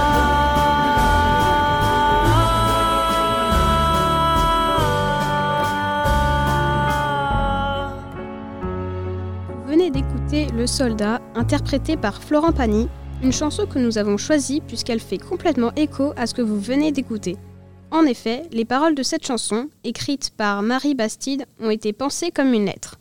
Venez 9.66 9.90
d'écouter 9.90 10.46
Le 10.56 10.66
Soldat, 10.66 11.20
interprété 11.34 11.96
par 11.96 12.22
Florent 12.22 12.52
Pagny, 12.52 12.88
une 13.22 13.32
chanson 13.32 13.66
que 13.66 13.78
nous 13.78 13.98
avons 13.98 14.16
choisie 14.16 14.60
puisqu'elle 14.60 15.00
fait 15.00 15.18
complètement 15.18 15.72
écho 15.76 16.12
à 16.16 16.26
ce 16.26 16.34
que 16.34 16.42
vous 16.42 16.58
venez 16.58 16.90
d'écouter. 16.90 17.36
En 17.90 18.04
effet, 18.04 18.42
les 18.52 18.64
paroles 18.64 18.94
de 18.94 19.02
cette 19.02 19.26
chanson, 19.26 19.68
écrites 19.84 20.30
par 20.36 20.62
Marie 20.62 20.94
Bastide, 20.94 21.46
ont 21.60 21.70
été 21.70 21.92
pensées 21.92 22.30
comme 22.30 22.52
une 22.52 22.66
lettre. 22.66 22.97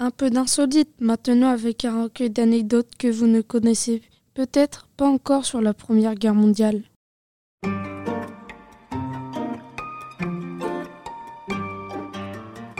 Un 0.00 0.12
peu 0.12 0.30
d'insolite 0.30 1.00
maintenant 1.00 1.48
avec 1.48 1.84
un 1.84 2.04
recueil 2.04 2.30
d'anecdotes 2.30 2.90
que 2.96 3.08
vous 3.08 3.26
ne 3.26 3.40
connaissez 3.40 4.00
peut-être 4.34 4.86
pas 4.96 5.08
encore 5.08 5.44
sur 5.44 5.60
la 5.60 5.74
Première 5.74 6.14
Guerre 6.14 6.36
mondiale. 6.36 6.82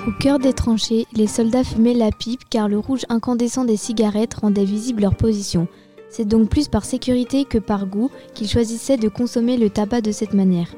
Au 0.06 0.12
cœur 0.20 0.38
des 0.38 0.52
tranchées, 0.52 1.06
les 1.12 1.26
soldats 1.26 1.64
fumaient 1.64 1.92
la 1.92 2.12
pipe 2.12 2.42
car 2.50 2.68
le 2.68 2.78
rouge 2.78 3.04
incandescent 3.08 3.64
des 3.64 3.76
cigarettes 3.76 4.34
rendait 4.34 4.64
visible 4.64 5.02
leur 5.02 5.16
position. 5.16 5.66
C'est 6.10 6.25
donc 6.25 6.48
plus 6.48 6.68
par 6.68 6.84
sécurité 6.84 7.44
que 7.44 7.58
par 7.58 7.87
goût 7.87 8.12
qu'ils 8.32 8.48
choisissaient 8.48 8.96
de 8.96 9.08
consommer 9.08 9.56
le 9.56 9.70
tabac 9.70 10.02
de 10.02 10.12
cette 10.12 10.34
manière. 10.34 10.72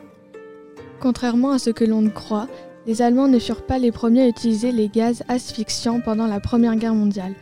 Contrairement 1.00 1.50
à 1.50 1.59
ce 1.59 1.68
que 1.68 1.85
l'on 1.85 2.00
ne 2.00 2.09
croit, 2.09 2.49
Les 2.90 3.02
Allemands 3.02 3.28
ne 3.28 3.38
furent 3.38 3.62
pas 3.62 3.78
les 3.78 3.92
premiers 3.92 4.23
à 4.23 4.26
utiliser 4.26 4.73
les 4.73 4.88
gaz 4.88 5.23
asphyxiants 5.28 6.00
pendant 6.00 6.26
la 6.26 6.40
Première 6.40 6.75
Guerre 6.75 6.97
mondiale. 6.97 7.35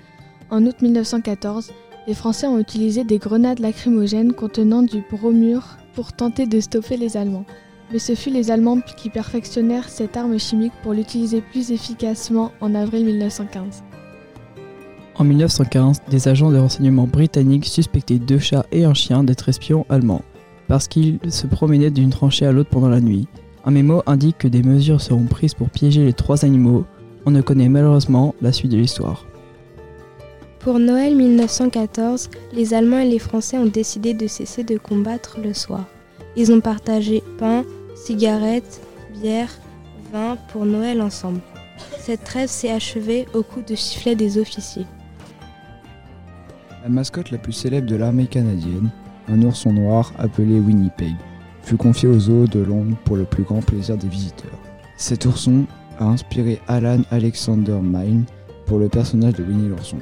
En 0.51 0.67
août 0.67 0.83
1914, 0.83 1.73
les 2.07 2.13
Français 2.13 2.47
ont 2.47 2.59
utilisé 2.59 3.03
des 3.03 3.17
grenades 3.17 3.59
lacrymogènes 3.59 4.35
contenant 4.35 4.83
du 4.83 5.03
bromure 5.11 5.79
pour 5.95 6.13
tenter 6.13 6.45
de 6.45 6.61
stopper 6.61 6.99
les 6.99 7.17
Allemands. 7.17 7.47
Mais 7.91 7.99
ce 7.99 8.15
fut 8.15 8.29
les 8.29 8.51
Allemands 8.51 8.83
qui 8.83 9.09
perfectionnèrent 9.09 9.89
cette 9.89 10.19
arme 10.19 10.39
chimique 10.39 10.75
pour 10.83 10.93
l'utiliser 10.93 11.41
plus 11.41 11.73
efficacement 11.73 12.53
en 12.61 12.75
avril 12.75 13.07
1915. 13.07 13.85
En 15.15 15.25
1915, 15.25 16.03
des 16.11 16.29
agents 16.29 16.51
de 16.51 16.59
renseignement 16.59 17.07
britanniques 17.07 17.65
suspectaient 17.65 18.19
deux 18.19 18.39
chats 18.39 18.67
et 18.71 18.85
un 18.85 18.93
chien 18.93 19.25
d'être 19.25 19.49
espions 19.49 19.87
allemands, 19.89 20.21
parce 20.67 20.89
qu'ils 20.89 21.19
se 21.31 21.47
promenaient 21.47 21.91
d'une 21.91 22.11
tranchée 22.11 22.45
à 22.45 22.53
l'autre 22.53 22.69
pendant 22.69 22.91
la 22.91 23.01
nuit. 23.01 23.29
Un 23.65 23.71
mémo 23.71 24.03
indique 24.07 24.39
que 24.39 24.49
des 24.49 24.63
mesures 24.63 25.01
seront 25.01 25.25
prises 25.25 25.55
pour 25.55 25.71
piéger 25.71 26.05
les 26.05 26.13
trois 26.13 26.45
animaux. 26.45 26.85
On 27.27 27.31
ne 27.31 27.41
connaît 27.41 27.69
malheureusement 27.69 28.35
la 28.41 28.53
suite 28.53 28.71
de 28.73 28.77
l'histoire. 28.77 29.27
Pour 30.61 30.79
Noël 30.79 31.17
1914, 31.17 32.31
les 32.53 32.75
Allemands 32.75 32.99
et 32.99 33.09
les 33.09 33.19
Français 33.19 33.59
ont 33.59 33.67
décidé 33.67 34.15
de 34.15 34.27
cesser 34.27 34.65
de 34.65 34.77
combattre 34.77 35.39
le 35.43 35.55
soir. 35.55 35.85
Ils 36.37 36.53
ont 36.53 36.61
partagé 36.61 37.23
pain, 37.39 37.65
cigarettes, 37.95 38.81
bière, 39.21 39.51
vin 40.13 40.37
pour 40.53 40.67
Noël 40.67 41.01
ensemble. 41.01 41.41
Cette 42.01 42.25
trêve 42.25 42.49
s'est 42.49 42.71
achevée 42.71 43.27
au 43.35 43.43
coup 43.43 43.63
de 43.63 43.75
sifflet 43.75 44.15
des 44.15 44.39
officiers. 44.39 44.87
La 46.83 46.89
mascotte 46.89 47.31
la 47.31 47.39
plus 47.39 47.53
célèbre 47.53 47.87
de 47.87 47.97
l'armée 47.97 48.27
canadienne, 48.27 48.91
un 49.29 49.43
ourson 49.43 49.73
noir 49.73 50.13
appelé 50.19 50.59
Winnipeg, 50.59 51.15
fut 51.69 51.77
confié 51.77 52.09
aux 52.09 52.19
zoo 52.19 52.47
de 52.47 52.61
Londres 52.61 52.97
pour 53.05 53.19
le 53.19 53.25
plus 53.25 53.43
grand 53.43 53.61
plaisir 53.61 53.99
des 53.99 54.09
visiteurs. 54.09 54.59
Cet 54.97 55.27
ourson 55.27 55.67
a 55.99 56.07
inspiré 56.07 56.63
Alan 56.67 57.03
Alexander 57.11 57.79
Mine 57.83 58.25
pour 58.65 58.79
le 58.79 58.89
personnage 58.89 59.35
de 59.35 59.45
Winnie 59.45 59.69
l'ourson. 59.69 59.99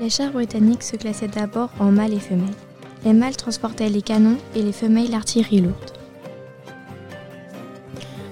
Les 0.00 0.10
chars 0.10 0.32
britanniques 0.32 0.82
se 0.82 0.96
classaient 0.96 1.28
d'abord 1.28 1.70
en 1.78 1.92
mâles 1.92 2.14
et 2.14 2.18
femelles. 2.18 2.48
Les 3.04 3.12
mâles 3.12 3.36
transportaient 3.36 3.88
les 3.88 4.02
canons 4.02 4.38
et 4.56 4.62
les 4.62 4.72
femelles 4.72 5.08
l'artillerie 5.08 5.60
lourde. 5.60 5.92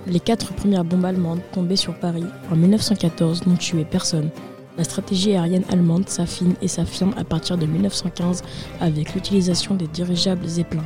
Les 0.08 0.18
quatre 0.18 0.52
premières 0.54 0.84
bombes 0.84 1.04
allemandes 1.04 1.42
tombées 1.52 1.76
sur 1.76 1.94
Paris 1.94 2.26
en 2.50 2.56
1914 2.56 3.46
n'ont 3.46 3.54
tué 3.54 3.84
personne. 3.84 4.30
La 4.76 4.82
stratégie 4.82 5.36
aérienne 5.36 5.64
allemande 5.70 6.08
s'affine 6.08 6.54
et 6.62 6.68
s'affirme 6.68 7.14
à 7.16 7.22
partir 7.22 7.56
de 7.56 7.66
1915 7.66 8.42
avec 8.80 9.14
l'utilisation 9.14 9.76
des 9.76 9.86
dirigeables 9.86 10.48
Zeppelin, 10.48 10.84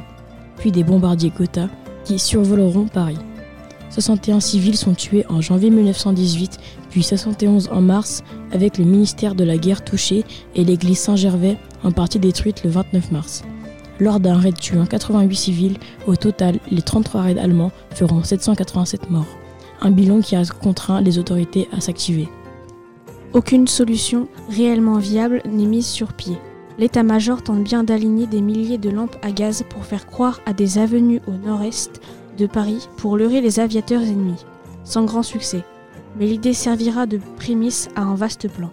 puis 0.57 0.73
des 0.73 0.85
bombardiers 0.85 1.33
Gotha 1.37 1.69
qui 2.05 2.19
survoleront 2.19 2.87
Paris. 2.87 3.19
61 3.91 4.41
civils 4.41 4.77
sont 4.77 4.95
tués 4.95 5.25
en 5.29 5.41
janvier 5.41 5.71
1918, 5.71 6.59
puis 6.91 7.03
71 7.03 7.71
en 7.73 7.81
mars, 7.81 8.25
avec 8.53 8.79
le 8.79 8.85
ministère 8.85 9.35
de 9.35 9.45
la 9.45 9.57
Guerre 9.57 9.85
touché 9.85 10.25
et 10.57 10.65
l'église 10.65 10.99
Saint-Gervais 10.99 11.57
en 11.85 11.93
partie 11.93 12.19
détruite 12.19 12.65
le 12.65 12.71
29 12.71 13.13
mars. 13.13 13.45
Lors 14.01 14.19
d'un 14.19 14.37
raid 14.37 14.59
tuant 14.59 14.87
88 14.87 15.37
civils, 15.37 15.77
au 16.09 16.17
total, 16.17 16.59
les 16.71 16.83
33 16.83 17.23
raids 17.23 17.39
allemands 17.39 17.71
feront 17.91 18.25
787 18.25 19.11
morts. 19.11 19.39
Un 19.81 19.93
bilan 19.93 20.21
qui 20.21 20.35
a 20.35 20.45
contraint 20.45 21.01
les 21.01 21.19
autorités 21.19 21.69
à 21.73 21.81
s'activer. 21.81 22.29
Aucune 23.33 23.69
solution 23.69 24.29
réellement 24.51 24.99
viable 24.99 25.43
n'est 25.45 25.67
mise 25.67 25.87
sur 25.87 26.13
pied. 26.13 26.37
L'état-major 26.77 27.43
tente 27.43 27.63
bien 27.63 27.85
d'aligner 27.85 28.27
des 28.27 28.41
milliers 28.41 28.79
de 28.79 28.91
lampes 28.91 29.17
à 29.23 29.31
gaz 29.31 29.65
pour 29.69 29.85
faire 29.85 30.07
croire 30.07 30.41
à 30.45 30.53
des 30.53 30.79
avenues 30.79 31.21
au 31.29 31.33
nord-est 31.33 32.01
de 32.37 32.47
Paris 32.47 32.89
pour 32.97 33.17
leurrer 33.17 33.41
les 33.41 33.61
aviateurs 33.61 34.03
ennemis, 34.03 34.45
sans 34.83 35.05
grand 35.05 35.23
succès. 35.23 35.63
Mais 36.19 36.27
l'idée 36.27 36.53
servira 36.53 37.07
de 37.07 37.21
prémisse 37.37 37.89
à 37.95 38.03
un 38.03 38.17
vaste 38.17 38.49
plan. 38.49 38.71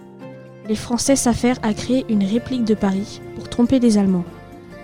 Les 0.68 0.76
Français 0.76 1.16
s'affairent 1.16 1.60
à 1.62 1.74
créer 1.74 2.06
une 2.10 2.24
réplique 2.24 2.66
de 2.66 2.74
Paris 2.74 3.22
pour 3.36 3.50
tromper 3.50 3.80
les 3.80 3.98
Allemands. 3.98 4.26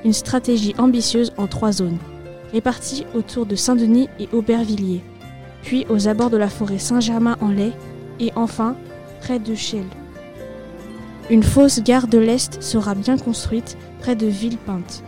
Une 0.05 0.13
stratégie 0.13 0.75
ambitieuse 0.77 1.33
en 1.37 1.47
trois 1.47 1.71
zones, 1.71 1.97
réparties 2.53 3.05
autour 3.15 3.45
de 3.45 3.55
Saint-Denis 3.55 4.09
et 4.19 4.29
Aubervilliers, 4.31 5.01
puis 5.63 5.85
aux 5.89 6.07
abords 6.07 6.29
de 6.29 6.37
la 6.37 6.49
forêt 6.49 6.77
Saint-Germain-en-Laye 6.77 7.73
et 8.19 8.31
enfin 8.35 8.75
près 9.21 9.39
de 9.39 9.55
Chelles. 9.55 9.83
Une 11.29 11.43
fausse 11.43 11.83
gare 11.83 12.07
de 12.07 12.17
l'Est 12.17 12.63
sera 12.63 12.95
bien 12.95 13.17
construite 13.17 13.77
près 13.99 14.15
de 14.15 14.27
Villepinte, 14.27 15.03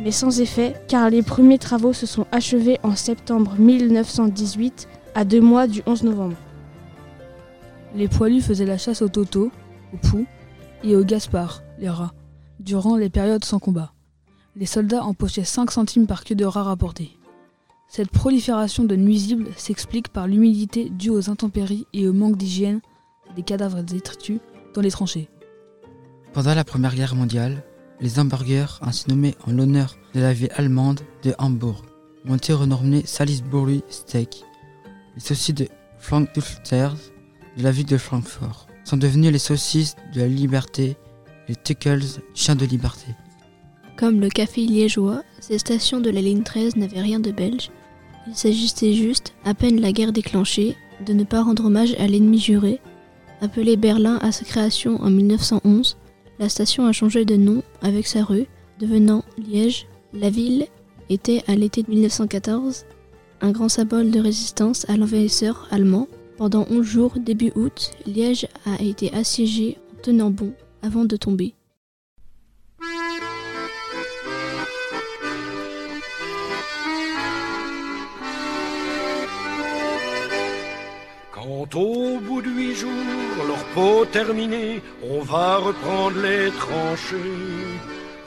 mais 0.00 0.12
sans 0.12 0.40
effet 0.40 0.74
car 0.86 1.10
les 1.10 1.24
premiers 1.24 1.58
travaux 1.58 1.92
se 1.92 2.06
sont 2.06 2.24
achevés 2.30 2.78
en 2.84 2.94
septembre 2.94 3.56
1918 3.58 4.86
à 5.16 5.24
deux 5.24 5.40
mois 5.40 5.66
du 5.66 5.82
11 5.84 6.04
novembre. 6.04 6.36
Les 7.96 8.06
poilus 8.06 8.42
faisaient 8.42 8.64
la 8.64 8.78
chasse 8.78 9.02
aux 9.02 9.08
totaux, 9.08 9.50
aux 9.92 9.96
poux 9.96 10.26
et 10.84 10.94
aux 10.94 11.02
gaspard, 11.02 11.64
les 11.80 11.88
rats, 11.88 12.14
durant 12.60 12.96
les 12.96 13.10
périodes 13.10 13.44
sans 13.44 13.58
combat. 13.58 13.92
Les 14.54 14.66
soldats 14.66 15.02
empochaient 15.02 15.42
5 15.42 15.72
centimes 15.72 16.06
par 16.06 16.22
queue 16.22 16.36
de 16.36 16.44
rat 16.44 16.62
rapporté. 16.62 17.10
Cette 17.88 18.10
prolifération 18.10 18.84
de 18.84 18.94
nuisibles 18.94 19.48
s'explique 19.56 20.08
par 20.08 20.28
l'humidité 20.28 20.90
due 20.90 21.10
aux 21.10 21.28
intempéries 21.28 21.86
et 21.92 22.06
au 22.06 22.12
manque 22.12 22.36
d'hygiène 22.36 22.80
des 23.34 23.42
cadavres 23.42 23.82
détritus 23.82 24.38
dans 24.72 24.80
les 24.80 24.92
tranchées. 24.92 25.28
Pendant 26.36 26.54
la 26.54 26.64
Première 26.64 26.94
Guerre 26.94 27.14
mondiale, 27.14 27.62
les 27.98 28.18
hamburgers, 28.18 28.78
ainsi 28.82 29.08
nommés 29.08 29.34
en 29.46 29.52
l'honneur 29.52 29.96
de 30.12 30.20
la 30.20 30.34
ville 30.34 30.50
allemande 30.54 31.00
de 31.22 31.32
Hambourg, 31.38 31.82
ont 32.28 32.36
été 32.36 32.52
renommés 32.52 33.06
Salisbury 33.06 33.82
Steak. 33.88 34.44
Les 35.14 35.22
saucisses 35.22 35.54
de 35.54 35.66
Frankfurter 35.96 36.90
de 37.56 37.62
la 37.62 37.70
ville 37.70 37.86
de 37.86 37.96
Francfort 37.96 38.66
sont 38.84 38.98
devenues 38.98 39.30
les 39.30 39.38
saucisses 39.38 39.96
de 40.14 40.20
la 40.20 40.28
liberté, 40.28 40.98
les 41.48 41.56
Tuckles, 41.56 42.20
chiens 42.34 42.54
de 42.54 42.66
liberté. 42.66 43.06
Comme 43.96 44.20
le 44.20 44.28
café 44.28 44.60
liégeois, 44.60 45.22
ces 45.40 45.56
stations 45.56 46.00
de 46.00 46.10
la 46.10 46.20
ligne 46.20 46.42
13 46.42 46.76
n'avaient 46.76 47.00
rien 47.00 47.18
de 47.18 47.30
belge. 47.30 47.70
Il 48.26 48.36
s'agissait 48.36 48.92
juste, 48.92 49.32
à 49.46 49.54
peine 49.54 49.80
la 49.80 49.90
guerre 49.90 50.12
déclenchée, 50.12 50.76
de 51.06 51.14
ne 51.14 51.24
pas 51.24 51.42
rendre 51.42 51.64
hommage 51.64 51.94
à 51.98 52.06
l'ennemi 52.06 52.38
juré. 52.38 52.82
Appelée 53.40 53.78
Berlin 53.78 54.18
à 54.20 54.32
sa 54.32 54.44
création 54.44 55.00
en 55.00 55.08
1911, 55.08 55.96
la 56.38 56.48
station 56.48 56.86
a 56.86 56.92
changé 56.92 57.24
de 57.24 57.36
nom 57.36 57.62
avec 57.82 58.06
sa 58.06 58.24
rue, 58.24 58.46
devenant 58.78 59.24
Liège. 59.38 59.86
La 60.12 60.30
ville 60.30 60.66
était, 61.08 61.42
à 61.46 61.54
l'été 61.54 61.82
de 61.82 61.90
1914, 61.90 62.84
un 63.40 63.50
grand 63.50 63.68
symbole 63.68 64.10
de 64.10 64.20
résistance 64.20 64.88
à 64.88 64.96
l'envahisseur 64.96 65.66
allemand. 65.70 66.08
Pendant 66.36 66.66
11 66.70 66.84
jours, 66.84 67.14
début 67.18 67.52
août, 67.54 67.92
Liège 68.06 68.46
a 68.66 68.82
été 68.82 69.12
assiégée 69.12 69.78
en 69.92 70.02
tenant 70.02 70.30
bon 70.30 70.52
avant 70.82 71.04
de 71.04 71.16
tomber. 71.16 71.55
Au 81.74 82.18
bout 82.20 82.40
de 82.40 82.48
huit 82.48 82.74
jours, 82.74 83.44
leur 83.46 83.64
peau 83.74 84.04
terminée, 84.06 84.80
on 85.02 85.20
va 85.20 85.56
reprendre 85.56 86.16
les 86.22 86.50
tranchées. 86.52 87.16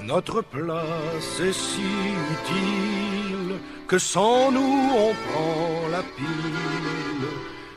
Notre 0.04 0.42
place 0.42 1.40
est 1.40 1.54
si 1.54 1.90
utile 2.36 3.56
que 3.88 3.98
sans 3.98 4.52
nous 4.52 4.90
on 4.94 5.14
prend 5.26 5.88
la 5.92 6.04
pile. 6.16 7.30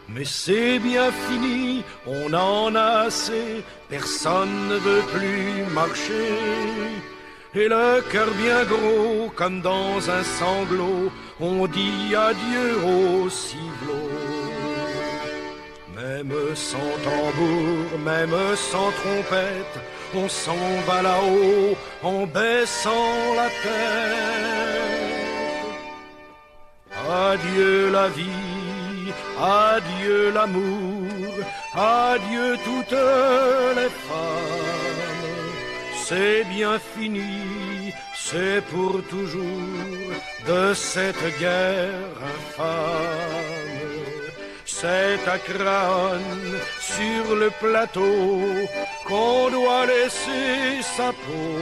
Mais 0.09 0.25
c'est 0.25 0.79
bien 0.79 1.11
fini, 1.11 1.83
on 2.07 2.33
en 2.35 2.75
a 2.75 3.07
assez, 3.07 3.65
personne 3.89 4.69
ne 4.69 4.77
veut 4.77 5.03
plus 5.15 5.73
marcher. 5.73 6.29
Et 7.55 7.69
le 7.69 8.03
cœur 8.11 8.29
bien 8.43 8.65
gros, 8.65 9.31
comme 9.37 9.61
dans 9.61 10.11
un 10.11 10.23
sanglot, 10.23 11.11
on 11.41 11.67
dit 11.67 12.15
adieu 12.15 12.77
au 12.85 13.31
ciblot. 13.31 14.52
Même 15.95 16.33
sans 16.55 16.93
tambour, 17.05 17.99
même 17.99 18.37
sans 18.57 18.91
trompette, 18.93 19.79
on 20.15 20.29
s'en 20.29 20.57
va 20.87 21.03
là-haut 21.03 21.77
en 22.03 22.27
baissant 22.27 23.35
la 23.37 23.49
tête. 23.63 24.83
Adieu 27.11 27.91
la 27.91 28.09
vie, 28.09 29.13
adieu 29.39 30.31
l'amour, 30.31 31.09
adieu 31.75 32.57
toutes 32.65 32.99
les 33.77 33.91
femmes. 34.09 34.73
C'est 36.05 36.45
bien 36.45 36.79
fini, 36.95 37.93
c'est 38.15 38.63
pour 38.71 39.03
toujours 39.11 40.13
de 40.47 40.75
cette 40.75 41.39
guerre 41.39 42.17
infâme. 42.35 43.82
C'est 44.83 45.29
à 45.31 45.39
Craonne, 45.39 46.59
sur 46.81 47.37
le 47.37 47.51
plateau, 47.61 48.03
qu'on 49.07 49.49
doit 49.49 49.87
laisser 49.87 50.83
sa 50.83 51.13
peau. 51.13 51.61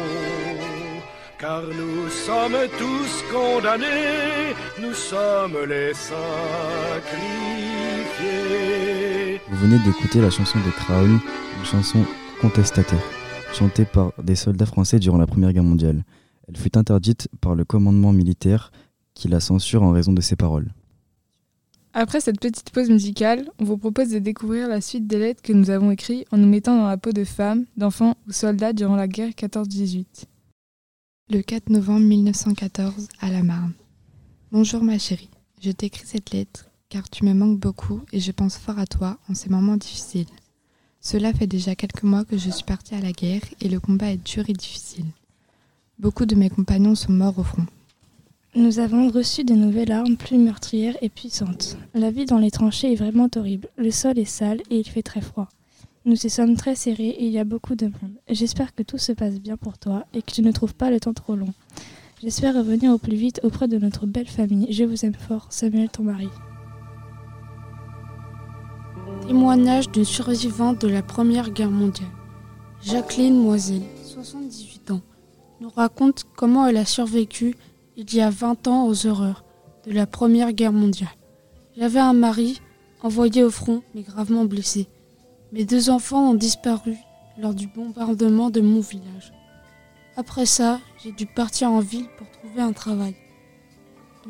car 1.39 1.61
nous 1.65 2.09
sommes 2.09 2.57
tous 2.79 3.23
condamnés, 3.31 4.55
nous 4.81 4.95
sommes 4.95 5.59
les 5.69 5.93
sacrifiés. 5.93 6.19
Vous 9.51 9.57
venez 9.59 9.79
d'écouter 9.85 10.23
la 10.23 10.31
chanson 10.31 10.59
de 10.61 10.71
Crown, 10.71 11.21
une 11.59 11.67
chanson 11.67 11.99
contestataire, 12.41 13.05
chantée 13.53 13.85
par 13.85 14.15
des 14.23 14.35
soldats 14.35 14.65
français 14.65 14.99
durant 14.99 15.19
la 15.19 15.27
Première 15.27 15.53
Guerre 15.53 15.63
mondiale. 15.63 16.05
Elle 16.49 16.57
fut 16.57 16.79
interdite 16.79 17.29
par 17.43 17.55
le 17.55 17.67
commandement 17.67 18.15
militaire 18.15 18.73
qui 19.13 19.29
la 19.29 19.41
censure 19.41 19.83
en 19.83 19.91
raison 19.91 20.15
de 20.15 20.23
ses 20.23 20.37
paroles. 20.37 20.73
Après 21.93 22.21
cette 22.21 22.39
petite 22.39 22.71
pause 22.71 22.89
musicale, 22.89 23.51
on 23.59 23.65
vous 23.65 23.77
propose 23.77 24.11
de 24.11 24.21
découvrir 24.21 24.69
la 24.69 24.81
suite 24.81 25.09
des 25.09 25.19
lettres 25.19 25.43
que 25.43 25.53
nous 25.53 25.71
avons 25.71 25.91
écrites 25.91 26.27
en 26.31 26.39
nous 26.39 26.47
mettant 26.49 26.77
dans 26.77 26.87
la 26.87 26.97
peau 26.97 27.11
de 27.11 27.25
femmes, 27.25 27.67
d'enfants 27.77 28.17
ou 28.29 28.33
soldats 28.33 28.73
durant 28.73 28.95
la 28.95 29.09
guerre 29.09 29.31
14-18. 29.31 30.05
Le 31.31 31.43
4 31.43 31.69
novembre 31.69 32.07
1914, 32.07 33.09
à 33.21 33.31
la 33.31 33.43
Marne. 33.43 33.73
Bonjour 34.53 34.85
ma 34.85 34.99
chérie, 34.99 35.31
je 35.61 35.73
t'écris 35.73 36.07
cette 36.07 36.31
lettre 36.31 36.71
car 36.91 37.09
tu 37.09 37.25
me 37.25 37.33
manques 37.33 37.59
beaucoup 37.59 38.03
et 38.13 38.21
je 38.21 38.33
pense 38.33 38.57
fort 38.57 38.79
à 38.79 38.87
toi 38.87 39.19
en 39.29 39.35
ces 39.35 39.49
moments 39.49 39.77
difficiles. 39.77 40.27
Cela 41.01 41.33
fait 41.33 41.47
déjà 41.47 41.75
quelques 41.75 42.03
mois 42.03 42.25
que 42.25 42.37
je 42.37 42.51
suis 42.51 42.65
partie 42.65 42.95
à 42.95 43.01
la 43.01 43.13
guerre 43.13 43.43
et 43.61 43.69
le 43.69 43.81
combat 43.81 44.11
est 44.11 44.25
dur 44.25 44.45
et 44.49 44.53
difficile. 44.53 45.07
Beaucoup 45.99 46.27
de 46.27 46.35
mes 46.35 46.51
compagnons 46.51 46.95
sont 46.95 47.13
morts 47.13 47.39
au 47.39 47.45
front. 47.45 47.67
Nous 48.57 48.81
avons 48.81 49.11
reçu 49.11 49.45
des 49.45 49.55
nouvelles 49.55 49.93
armes 49.93 50.17
plus 50.17 50.37
meurtrières 50.37 50.97
et 51.03 51.09
puissantes. 51.09 51.77
La 51.95 52.11
vie 52.11 52.25
dans 52.25 52.39
les 52.39 52.51
tranchées 52.51 52.93
est 52.93 52.97
vraiment 52.97 53.29
horrible. 53.37 53.69
Le 53.79 53.93
sol 53.93 54.19
est 54.19 54.25
sale 54.25 54.61
et 54.71 54.81
il 54.81 54.89
fait 54.89 55.05
très 55.05 55.21
froid. 55.21 55.49
Nous 56.05 56.27
y 56.27 56.31
sommes 56.31 56.57
très 56.57 56.75
serrés 56.75 57.11
et 57.11 57.27
il 57.27 57.31
y 57.31 57.39
a 57.39 57.45
beaucoup 57.45 57.77
de 57.77 57.87
monde. 57.87 58.17
J'espère 58.29 58.75
que 58.75 58.83
tout 58.83 58.99
se 58.99 59.13
passe 59.13 59.39
bien 59.39 59.57
pour 59.57 59.79
toi 59.79 60.05
et 60.15 60.21
que 60.21 60.33
tu 60.33 60.43
ne 60.43 60.51
trouves 60.51 60.75
pas 60.75 60.91
le 60.91 60.99
temps 60.99 61.13
trop 61.13 61.37
long. 61.37 61.55
J'espère 62.21 62.57
revenir 62.57 62.91
au 62.91 62.99
plus 62.99 63.15
vite 63.15 63.39
auprès 63.45 63.69
de 63.69 63.79
notre 63.79 64.07
belle 64.07 64.27
famille. 64.27 64.73
Je 64.73 64.83
vous 64.83 65.05
aime 65.05 65.15
fort, 65.15 65.47
Samuel, 65.51 65.89
ton 65.89 66.03
mari. 66.03 66.29
Témoignage 69.29 69.93
d'une 69.93 70.05
survivante 70.05 70.81
de 70.81 70.89
la 70.89 71.03
Première 71.03 71.53
Guerre 71.53 71.71
mondiale. 71.71 72.09
Jacqueline 72.83 73.41
Moiselle, 73.41 73.83
78 74.05 74.91
ans, 74.91 75.03
nous 75.61 75.71
raconte 75.71 76.25
comment 76.35 76.67
elle 76.67 76.79
a 76.79 76.85
survécu 76.85 77.55
il 78.01 78.15
y 78.15 78.23
a 78.23 78.31
20 78.31 78.67
ans 78.67 78.87
aux 78.87 79.07
horreurs 79.07 79.45
de 79.85 79.93
la 79.93 80.07
Première 80.07 80.55
Guerre 80.55 80.73
mondiale. 80.73 81.11
J'avais 81.77 82.01
un 82.01 82.15
mari 82.15 82.59
envoyé 83.03 83.45
au 83.45 83.51
front 83.51 83.83
mais 83.95 84.01
gravement 84.01 84.47
blessé. 84.47 84.89
Mes 85.53 85.67
deux 85.67 85.91
enfants 85.91 86.31
ont 86.31 86.35
disparu 86.35 86.97
lors 87.37 87.53
du 87.53 87.67
bombardement 87.67 88.49
de 88.49 88.63
mon 88.63 88.81
village. 88.81 89.35
Après 90.17 90.47
ça, 90.47 90.81
j'ai 91.03 91.13
dû 91.13 91.27
partir 91.27 91.71
en 91.71 91.81
ville 91.81 92.07
pour 92.17 92.31
trouver 92.31 92.63
un 92.63 92.73
travail. 92.73 93.15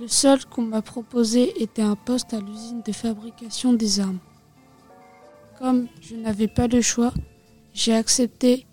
Le 0.00 0.08
seul 0.08 0.44
qu'on 0.46 0.62
m'a 0.62 0.82
proposé 0.82 1.62
était 1.62 1.82
un 1.82 1.96
poste 1.96 2.34
à 2.34 2.40
l'usine 2.40 2.82
de 2.84 2.92
fabrication 2.92 3.72
des 3.72 4.00
armes. 4.00 4.18
Comme 5.60 5.86
je 6.00 6.16
n'avais 6.16 6.48
pas 6.48 6.66
le 6.66 6.80
choix, 6.80 7.14
j'ai 7.72 7.94
accepté 7.94 8.66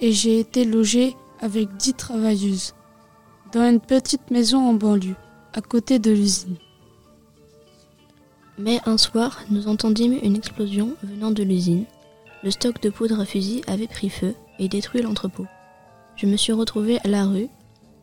et 0.00 0.12
j'ai 0.12 0.38
été 0.38 0.64
logée 0.64 1.16
avec 1.40 1.76
dix 1.76 1.94
travailleuses 1.94 2.74
dans 3.52 3.62
une 3.62 3.80
petite 3.80 4.30
maison 4.30 4.68
en 4.68 4.74
banlieue, 4.74 5.16
à 5.54 5.62
côté 5.62 5.98
de 5.98 6.10
l'usine. 6.10 6.56
Mais 8.58 8.80
un 8.86 8.98
soir, 8.98 9.40
nous 9.50 9.68
entendîmes 9.68 10.18
une 10.22 10.36
explosion 10.36 10.94
venant 11.02 11.30
de 11.30 11.42
l'usine. 11.42 11.84
Le 12.42 12.50
stock 12.50 12.82
de 12.82 12.90
poudre 12.90 13.20
à 13.20 13.24
fusil 13.24 13.62
avait 13.66 13.86
pris 13.86 14.10
feu 14.10 14.34
et 14.58 14.68
détruit 14.68 15.02
l'entrepôt. 15.02 15.46
Je 16.16 16.26
me 16.26 16.36
suis 16.36 16.52
retrouvée 16.52 16.98
à 17.04 17.08
la 17.08 17.24
rue. 17.24 17.48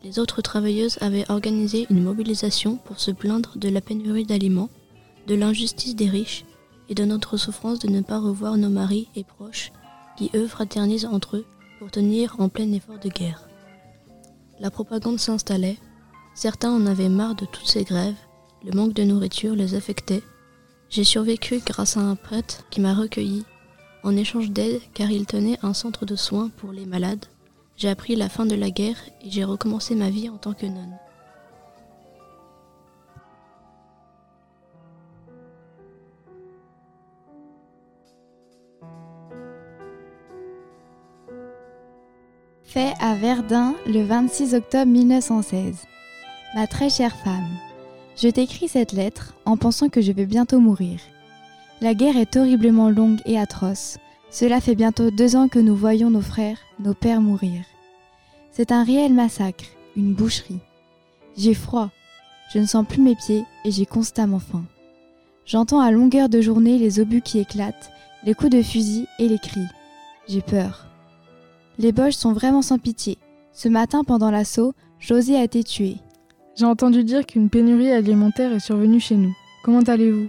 Les 0.02 0.18
autres 0.18 0.42
travailleuses 0.42 0.98
avaient 1.00 1.30
organisé 1.30 1.86
une 1.90 2.02
mobilisation 2.02 2.76
pour 2.76 2.98
se 2.98 3.10
plaindre 3.10 3.52
de 3.56 3.68
la 3.68 3.80
pénurie 3.80 4.24
d'aliments, 4.24 4.70
de 5.26 5.34
l'injustice 5.34 5.94
des 5.94 6.08
riches 6.08 6.44
et 6.88 6.94
de 6.94 7.04
notre 7.04 7.36
souffrance 7.36 7.78
de 7.78 7.88
ne 7.88 8.00
pas 8.00 8.18
revoir 8.18 8.56
nos 8.56 8.70
maris 8.70 9.08
et 9.14 9.24
proches 9.24 9.72
qui, 10.16 10.30
eux, 10.34 10.46
fraternisent 10.46 11.06
entre 11.06 11.36
eux 11.36 11.44
pour 11.78 11.90
tenir 11.90 12.36
en 12.38 12.48
plein 12.48 12.72
effort 12.72 12.98
de 12.98 13.10
guerre. 13.10 13.45
La 14.58 14.70
propagande 14.70 15.18
s'installait. 15.18 15.78
Certains 16.34 16.72
en 16.72 16.86
avaient 16.86 17.08
marre 17.08 17.34
de 17.34 17.44
toutes 17.44 17.66
ces 17.66 17.84
grèves. 17.84 18.14
Le 18.64 18.72
manque 18.72 18.94
de 18.94 19.04
nourriture 19.04 19.54
les 19.54 19.74
affectait. 19.74 20.22
J'ai 20.88 21.04
survécu 21.04 21.60
grâce 21.64 21.96
à 21.96 22.00
un 22.00 22.16
prêtre 22.16 22.64
qui 22.70 22.80
m'a 22.80 22.94
recueilli. 22.94 23.44
En 24.02 24.16
échange 24.16 24.50
d'aide, 24.50 24.80
car 24.94 25.10
il 25.10 25.26
tenait 25.26 25.58
un 25.62 25.74
centre 25.74 26.06
de 26.06 26.16
soins 26.16 26.50
pour 26.56 26.72
les 26.72 26.86
malades, 26.86 27.26
j'ai 27.76 27.90
appris 27.90 28.16
la 28.16 28.30
fin 28.30 28.46
de 28.46 28.54
la 28.54 28.70
guerre 28.70 28.96
et 29.22 29.30
j'ai 29.30 29.44
recommencé 29.44 29.94
ma 29.94 30.08
vie 30.08 30.30
en 30.30 30.38
tant 30.38 30.54
que 30.54 30.64
nonne. 30.64 30.96
Fait 42.66 42.94
à 43.00 43.14
Verdun 43.14 43.74
le 43.86 44.02
26 44.02 44.54
octobre 44.54 44.90
1916. 44.90 45.76
Ma 46.54 46.66
très 46.66 46.90
chère 46.90 47.14
femme, 47.16 47.48
je 48.16 48.28
t'écris 48.28 48.66
cette 48.66 48.92
lettre 48.92 49.34
en 49.44 49.56
pensant 49.56 49.88
que 49.88 50.00
je 50.00 50.10
vais 50.10 50.26
bientôt 50.26 50.58
mourir. 50.58 50.98
La 51.80 51.94
guerre 51.94 52.16
est 52.16 52.36
horriblement 52.36 52.90
longue 52.90 53.20
et 53.24 53.38
atroce. 53.38 53.98
Cela 54.30 54.60
fait 54.60 54.74
bientôt 54.74 55.12
deux 55.12 55.36
ans 55.36 55.46
que 55.48 55.60
nous 55.60 55.76
voyons 55.76 56.10
nos 56.10 56.20
frères, 56.20 56.58
nos 56.80 56.92
pères 56.92 57.20
mourir. 57.20 57.62
C'est 58.50 58.72
un 58.72 58.82
réel 58.82 59.14
massacre, 59.14 59.66
une 59.96 60.12
boucherie. 60.12 60.60
J'ai 61.36 61.54
froid, 61.54 61.90
je 62.52 62.58
ne 62.58 62.66
sens 62.66 62.84
plus 62.86 63.00
mes 63.00 63.14
pieds 63.14 63.44
et 63.64 63.70
j'ai 63.70 63.86
constamment 63.86 64.40
faim. 64.40 64.64
J'entends 65.46 65.80
à 65.80 65.92
longueur 65.92 66.28
de 66.28 66.40
journée 66.40 66.78
les 66.78 66.98
obus 66.98 67.22
qui 67.22 67.38
éclatent, 67.38 67.92
les 68.24 68.34
coups 68.34 68.50
de 68.50 68.62
fusil 68.62 69.06
et 69.20 69.28
les 69.28 69.38
cris. 69.38 69.66
J'ai 70.26 70.42
peur. 70.42 70.86
Les 71.78 71.92
Boches 71.92 72.14
sont 72.14 72.32
vraiment 72.32 72.62
sans 72.62 72.78
pitié. 72.78 73.18
Ce 73.52 73.68
matin, 73.68 74.02
pendant 74.02 74.30
l'assaut, 74.30 74.74
José 74.98 75.36
a 75.36 75.44
été 75.44 75.62
tué. 75.62 75.96
J'ai 76.56 76.64
entendu 76.64 77.04
dire 77.04 77.26
qu'une 77.26 77.50
pénurie 77.50 77.90
alimentaire 77.90 78.52
est 78.52 78.60
survenue 78.60 79.00
chez 79.00 79.16
nous. 79.16 79.34
Comment 79.62 79.82
allez-vous? 79.82 80.28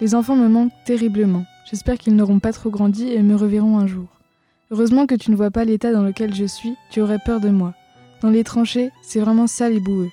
Les 0.00 0.14
enfants 0.14 0.36
me 0.36 0.48
manquent 0.48 0.72
terriblement. 0.84 1.44
J'espère 1.68 1.98
qu'ils 1.98 2.14
n'auront 2.14 2.38
pas 2.38 2.52
trop 2.52 2.70
grandi 2.70 3.08
et 3.08 3.22
me 3.22 3.34
reverront 3.34 3.78
un 3.78 3.88
jour. 3.88 4.06
Heureusement 4.70 5.06
que 5.06 5.16
tu 5.16 5.32
ne 5.32 5.36
vois 5.36 5.50
pas 5.50 5.64
l'état 5.64 5.92
dans 5.92 6.04
lequel 6.04 6.32
je 6.32 6.44
suis, 6.44 6.74
tu 6.90 7.00
aurais 7.00 7.18
peur 7.18 7.40
de 7.40 7.48
moi. 7.48 7.74
Dans 8.22 8.30
les 8.30 8.44
tranchées, 8.44 8.90
c'est 9.02 9.20
vraiment 9.20 9.48
sale 9.48 9.72
et 9.72 9.80
boueux. 9.80 10.10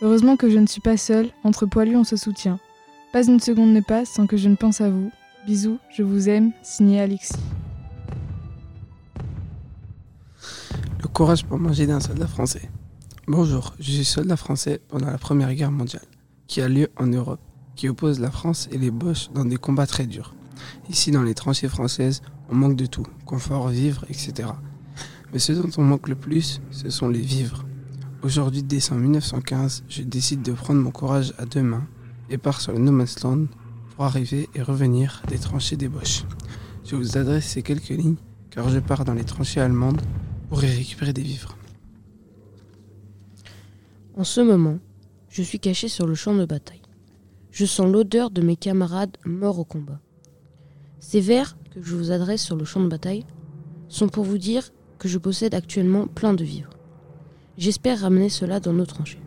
Heureusement 0.00 0.36
que 0.36 0.48
je 0.48 0.58
ne 0.58 0.66
suis 0.66 0.80
pas 0.80 0.96
seule, 0.96 1.28
entre 1.44 1.66
poilus 1.66 1.96
on 1.96 2.04
se 2.04 2.16
soutient. 2.16 2.58
Pas 3.12 3.26
une 3.26 3.40
seconde 3.40 3.74
ne 3.74 3.80
passe 3.80 4.08
sans 4.08 4.26
que 4.26 4.38
je 4.38 4.48
ne 4.48 4.56
pense 4.56 4.80
à 4.80 4.88
vous. 4.88 5.10
Bisous, 5.46 5.78
je 5.90 6.02
vous 6.02 6.30
aime, 6.30 6.52
signé 6.62 7.00
Alexis. 7.00 7.34
Courage 11.12 11.44
pour 11.44 11.58
manger 11.58 11.86
d'un 11.86 12.00
soldat 12.00 12.26
français. 12.26 12.70
Bonjour, 13.28 13.74
je 13.78 13.90
suis 13.90 14.04
soldat 14.04 14.36
français 14.36 14.80
pendant 14.88 15.08
la 15.08 15.18
Première 15.18 15.54
Guerre 15.54 15.70
mondiale, 15.70 16.06
qui 16.46 16.62
a 16.62 16.68
lieu 16.68 16.88
en 16.96 17.06
Europe, 17.06 17.40
qui 17.76 17.90
oppose 17.90 18.18
la 18.18 18.30
France 18.30 18.66
et 18.72 18.78
les 18.78 18.90
Boches 18.90 19.30
dans 19.34 19.44
des 19.44 19.58
combats 19.58 19.86
très 19.86 20.06
durs. 20.06 20.34
Ici, 20.88 21.10
dans 21.10 21.22
les 21.22 21.34
tranchées 21.34 21.68
françaises, 21.68 22.22
on 22.48 22.54
manque 22.54 22.76
de 22.76 22.86
tout, 22.86 23.06
confort, 23.26 23.68
vivre, 23.68 24.06
etc. 24.08 24.48
Mais 25.32 25.38
ce 25.38 25.52
dont 25.52 25.68
on 25.76 25.82
manque 25.82 26.08
le 26.08 26.14
plus, 26.14 26.62
ce 26.70 26.88
sont 26.88 27.08
les 27.08 27.20
vivres. 27.20 27.66
Aujourd'hui, 28.22 28.62
décembre 28.62 29.02
1915, 29.02 29.84
je 29.88 30.02
décide 30.02 30.40
de 30.40 30.52
prendre 30.52 30.80
mon 30.80 30.92
courage 30.92 31.34
à 31.36 31.44
deux 31.44 31.62
mains 31.62 31.86
et 32.30 32.38
pars 32.38 32.60
sur 32.60 32.72
le 32.72 32.78
No 32.78 32.90
Man's 32.90 33.22
Land 33.22 33.46
pour 33.94 34.06
arriver 34.06 34.48
et 34.54 34.62
revenir 34.62 35.22
des 35.28 35.38
tranchées 35.38 35.76
des 35.76 35.88
Boches. 35.88 36.24
Je 36.86 36.96
vous 36.96 37.18
adresse 37.18 37.48
ces 37.48 37.62
quelques 37.62 37.90
lignes 37.90 38.16
car 38.50 38.70
je 38.70 38.78
pars 38.78 39.04
dans 39.04 39.14
les 39.14 39.24
tranchées 39.24 39.60
allemandes 39.60 40.00
pour 40.52 40.60
récupérer 40.60 41.14
des 41.14 41.22
vivres. 41.22 41.56
En 44.14 44.22
ce 44.22 44.42
moment, 44.42 44.80
je 45.30 45.42
suis 45.42 45.58
caché 45.58 45.88
sur 45.88 46.06
le 46.06 46.14
champ 46.14 46.34
de 46.34 46.44
bataille. 46.44 46.82
Je 47.50 47.64
sens 47.64 47.90
l'odeur 47.90 48.30
de 48.30 48.42
mes 48.42 48.56
camarades 48.56 49.16
morts 49.24 49.58
au 49.58 49.64
combat. 49.64 49.98
Ces 51.00 51.22
vers 51.22 51.56
que 51.70 51.80
je 51.80 51.96
vous 51.96 52.10
adresse 52.10 52.42
sur 52.42 52.54
le 52.54 52.66
champ 52.66 52.82
de 52.82 52.88
bataille 52.88 53.24
sont 53.88 54.10
pour 54.10 54.24
vous 54.24 54.36
dire 54.36 54.74
que 54.98 55.08
je 55.08 55.16
possède 55.16 55.54
actuellement 55.54 56.06
plein 56.06 56.34
de 56.34 56.44
vivres. 56.44 56.76
J'espère 57.56 58.00
ramener 58.00 58.28
cela 58.28 58.60
dans 58.60 58.74
nos 58.74 58.84
tranchées. 58.84 59.22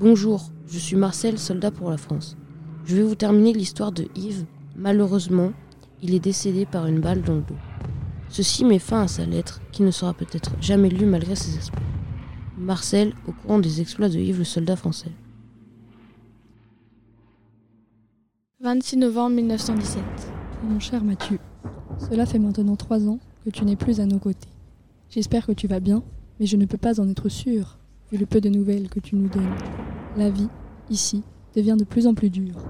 Bonjour, 0.00 0.50
je 0.66 0.80
suis 0.80 0.96
Marcel, 0.96 1.38
soldat 1.38 1.70
pour 1.70 1.88
la 1.88 1.98
France. 1.98 2.36
Je 2.84 2.96
vais 2.96 3.04
vous 3.04 3.14
terminer 3.14 3.52
l'histoire 3.52 3.92
de 3.92 4.08
Yves. 4.16 4.44
Malheureusement, 4.74 5.52
il 6.02 6.14
est 6.14 6.18
décédé 6.18 6.66
par 6.66 6.88
une 6.88 7.00
balle 7.00 7.22
dans 7.22 7.36
le 7.36 7.42
dos. 7.42 7.69
Ceci 8.30 8.64
met 8.64 8.78
fin 8.78 9.02
à 9.02 9.08
sa 9.08 9.26
lettre, 9.26 9.60
qui 9.72 9.82
ne 9.82 9.90
sera 9.90 10.14
peut-être 10.14 10.52
jamais 10.60 10.88
lue 10.88 11.04
malgré 11.04 11.34
ses 11.34 11.56
espoirs. 11.58 11.82
Marcel, 12.56 13.12
au 13.26 13.32
courant 13.32 13.58
des 13.58 13.80
exploits 13.80 14.08
de 14.08 14.18
Yves 14.18 14.38
le 14.38 14.44
soldat 14.44 14.76
français. 14.76 15.10
26 18.60 18.98
novembre 18.98 19.34
1917. 19.36 20.02
Mon 20.62 20.78
cher 20.78 21.02
Mathieu, 21.02 21.40
cela 21.98 22.24
fait 22.24 22.38
maintenant 22.38 22.76
trois 22.76 23.08
ans 23.08 23.18
que 23.44 23.50
tu 23.50 23.64
n'es 23.64 23.74
plus 23.74 23.98
à 23.98 24.06
nos 24.06 24.20
côtés. 24.20 24.48
J'espère 25.08 25.44
que 25.44 25.52
tu 25.52 25.66
vas 25.66 25.80
bien, 25.80 26.04
mais 26.38 26.46
je 26.46 26.56
ne 26.56 26.66
peux 26.66 26.78
pas 26.78 27.00
en 27.00 27.08
être 27.08 27.28
sûr, 27.28 27.78
vu 28.12 28.18
le 28.18 28.26
peu 28.26 28.40
de 28.40 28.48
nouvelles 28.48 28.88
que 28.88 29.00
tu 29.00 29.16
nous 29.16 29.28
donnes. 29.28 29.56
La 30.16 30.30
vie, 30.30 30.48
ici, 30.88 31.24
devient 31.56 31.76
de 31.76 31.84
plus 31.84 32.06
en 32.06 32.14
plus 32.14 32.30
dure. 32.30 32.62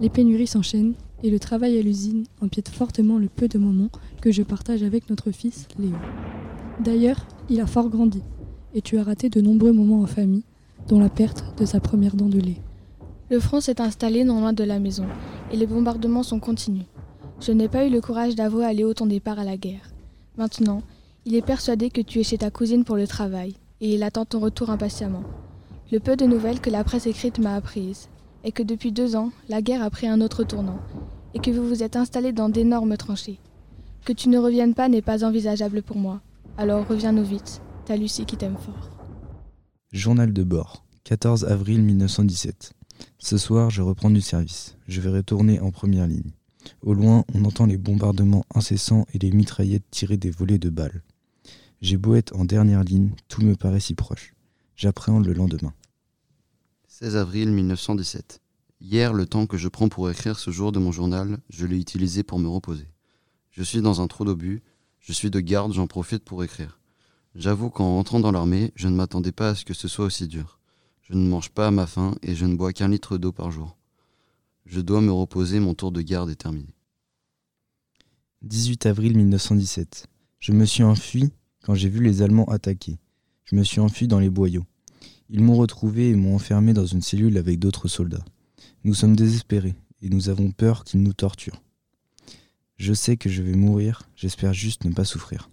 Les 0.00 0.08
pénuries 0.08 0.46
s'enchaînent 0.46 0.94
et 1.22 1.30
le 1.30 1.38
travail 1.38 1.78
à 1.78 1.82
l'usine 1.82 2.24
empiète 2.42 2.68
fortement 2.68 3.18
le 3.18 3.28
peu 3.28 3.48
de 3.48 3.58
moments 3.58 3.90
que 4.20 4.32
je 4.32 4.42
partage 4.42 4.82
avec 4.82 5.08
notre 5.08 5.30
fils 5.30 5.68
Léo. 5.78 5.96
D'ailleurs, 6.82 7.26
il 7.48 7.60
a 7.60 7.66
fort 7.66 7.88
grandi 7.88 8.22
et 8.74 8.82
tu 8.82 8.98
as 8.98 9.04
raté 9.04 9.28
de 9.28 9.40
nombreux 9.40 9.72
moments 9.72 10.00
en 10.00 10.06
famille, 10.06 10.44
dont 10.88 10.98
la 10.98 11.08
perte 11.08 11.58
de 11.58 11.64
sa 11.64 11.80
première 11.80 12.16
dent 12.16 12.28
de 12.28 12.40
lait. 12.40 12.60
Le 13.30 13.40
front 13.40 13.60
s'est 13.60 13.80
installé 13.80 14.24
non 14.24 14.40
loin 14.40 14.52
de 14.52 14.64
la 14.64 14.78
maison 14.78 15.06
et 15.52 15.56
les 15.56 15.66
bombardements 15.66 16.22
sont 16.22 16.40
continus. 16.40 16.84
Je 17.40 17.52
n'ai 17.52 17.68
pas 17.68 17.86
eu 17.86 17.90
le 17.90 18.00
courage 18.00 18.34
d'avouer 18.34 18.64
à 18.64 18.72
Léo 18.72 18.92
ton 18.94 19.06
départ 19.06 19.38
à 19.38 19.44
la 19.44 19.56
guerre. 19.56 19.90
Maintenant, 20.36 20.82
il 21.24 21.34
est 21.34 21.46
persuadé 21.46 21.90
que 21.90 22.00
tu 22.00 22.20
es 22.20 22.24
chez 22.24 22.38
ta 22.38 22.50
cousine 22.50 22.84
pour 22.84 22.96
le 22.96 23.06
travail 23.06 23.54
et 23.80 23.94
il 23.94 24.02
attend 24.02 24.24
ton 24.24 24.40
retour 24.40 24.70
impatiemment. 24.70 25.22
Le 25.90 26.00
peu 26.00 26.16
de 26.16 26.26
nouvelles 26.26 26.60
que 26.60 26.70
la 26.70 26.84
presse 26.84 27.06
écrite 27.06 27.38
m'a 27.38 27.54
apprises 27.54 28.08
est 28.44 28.52
que 28.52 28.62
depuis 28.62 28.92
deux 28.92 29.16
ans, 29.16 29.32
la 29.48 29.62
guerre 29.62 29.82
a 29.82 29.90
pris 29.90 30.06
un 30.06 30.20
autre 30.20 30.44
tournant 30.44 30.78
et 31.34 31.40
que 31.40 31.50
vous 31.50 31.66
vous 31.66 31.82
êtes 31.82 31.96
installé 31.96 32.32
dans 32.32 32.48
d'énormes 32.48 32.96
tranchées. 32.96 33.40
Que 34.04 34.12
tu 34.12 34.28
ne 34.28 34.38
reviennes 34.38 34.74
pas 34.74 34.88
n'est 34.88 35.02
pas 35.02 35.24
envisageable 35.24 35.82
pour 35.82 35.96
moi. 35.96 36.20
Alors 36.56 36.86
reviens-nous 36.86 37.24
vite. 37.24 37.60
Ta 37.86 37.96
Lucie 37.96 38.24
qui 38.24 38.36
t'aime 38.36 38.56
fort. 38.56 38.90
Journal 39.92 40.32
de 40.32 40.42
bord, 40.42 40.84
14 41.04 41.44
avril 41.44 41.82
1917. 41.82 42.72
Ce 43.18 43.38
soir, 43.38 43.70
je 43.70 43.82
reprends 43.82 44.10
du 44.10 44.20
service. 44.20 44.76
Je 44.86 45.00
vais 45.00 45.10
retourner 45.10 45.60
en 45.60 45.70
première 45.70 46.06
ligne. 46.06 46.32
Au 46.82 46.94
loin, 46.94 47.24
on 47.34 47.44
entend 47.44 47.66
les 47.66 47.76
bombardements 47.76 48.44
incessants 48.54 49.06
et 49.12 49.18
les 49.18 49.30
mitraillettes 49.30 49.90
tirer 49.90 50.16
des 50.16 50.30
volets 50.30 50.58
de 50.58 50.70
balles. 50.70 51.02
J'ai 51.80 51.96
beau 51.96 52.14
être 52.14 52.34
en 52.36 52.44
dernière 52.44 52.84
ligne, 52.84 53.10
tout 53.28 53.42
me 53.42 53.54
paraît 53.54 53.80
si 53.80 53.94
proche. 53.94 54.34
J'appréhende 54.76 55.26
le 55.26 55.34
lendemain. 55.34 55.74
16 56.96 57.16
avril 57.16 57.50
1917. 57.50 58.40
Hier, 58.80 59.12
le 59.12 59.26
temps 59.26 59.48
que 59.48 59.56
je 59.56 59.66
prends 59.66 59.88
pour 59.88 60.08
écrire 60.08 60.38
ce 60.38 60.52
jour 60.52 60.70
de 60.70 60.78
mon 60.78 60.92
journal, 60.92 61.38
je 61.50 61.66
l'ai 61.66 61.76
utilisé 61.76 62.22
pour 62.22 62.38
me 62.38 62.46
reposer. 62.46 62.86
Je 63.50 63.64
suis 63.64 63.82
dans 63.82 64.00
un 64.00 64.06
trou 64.06 64.24
d'obus, 64.24 64.62
je 65.00 65.12
suis 65.12 65.28
de 65.28 65.40
garde, 65.40 65.72
j'en 65.72 65.88
profite 65.88 66.22
pour 66.22 66.44
écrire. 66.44 66.78
J'avoue 67.34 67.68
qu'en 67.68 67.96
rentrant 67.96 68.20
dans 68.20 68.30
l'armée, 68.30 68.70
je 68.76 68.86
ne 68.86 68.94
m'attendais 68.94 69.32
pas 69.32 69.48
à 69.48 69.54
ce 69.56 69.64
que 69.64 69.74
ce 69.74 69.88
soit 69.88 70.04
aussi 70.04 70.28
dur. 70.28 70.60
Je 71.02 71.14
ne 71.14 71.26
mange 71.26 71.50
pas 71.50 71.66
à 71.66 71.72
ma 71.72 71.88
faim 71.88 72.14
et 72.22 72.36
je 72.36 72.46
ne 72.46 72.54
bois 72.54 72.72
qu'un 72.72 72.86
litre 72.86 73.18
d'eau 73.18 73.32
par 73.32 73.50
jour. 73.50 73.76
Je 74.64 74.80
dois 74.80 75.00
me 75.00 75.10
reposer, 75.10 75.58
mon 75.58 75.74
tour 75.74 75.90
de 75.90 76.00
garde 76.00 76.30
est 76.30 76.36
terminé. 76.36 76.76
18 78.42 78.86
avril 78.86 79.16
1917. 79.16 80.06
Je 80.38 80.52
me 80.52 80.64
suis 80.64 80.84
enfui 80.84 81.32
quand 81.64 81.74
j'ai 81.74 81.88
vu 81.88 82.04
les 82.04 82.22
Allemands 82.22 82.44
attaquer. 82.44 83.00
Je 83.42 83.56
me 83.56 83.64
suis 83.64 83.80
enfui 83.80 84.06
dans 84.06 84.20
les 84.20 84.30
boyaux. 84.30 84.64
Ils 85.30 85.42
m'ont 85.42 85.56
retrouvé 85.56 86.10
et 86.10 86.14
m'ont 86.14 86.34
enfermé 86.34 86.72
dans 86.72 86.86
une 86.86 87.02
cellule 87.02 87.38
avec 87.38 87.58
d'autres 87.58 87.88
soldats. 87.88 88.24
Nous 88.84 88.94
sommes 88.94 89.16
désespérés 89.16 89.74
et 90.02 90.08
nous 90.08 90.28
avons 90.28 90.50
peur 90.50 90.84
qu'ils 90.84 91.02
nous 91.02 91.14
torturent. 91.14 91.62
Je 92.76 92.92
sais 92.92 93.16
que 93.16 93.28
je 93.28 93.42
vais 93.42 93.54
mourir, 93.54 94.02
j'espère 94.16 94.52
juste 94.52 94.84
ne 94.84 94.92
pas 94.92 95.04
souffrir. 95.04 95.48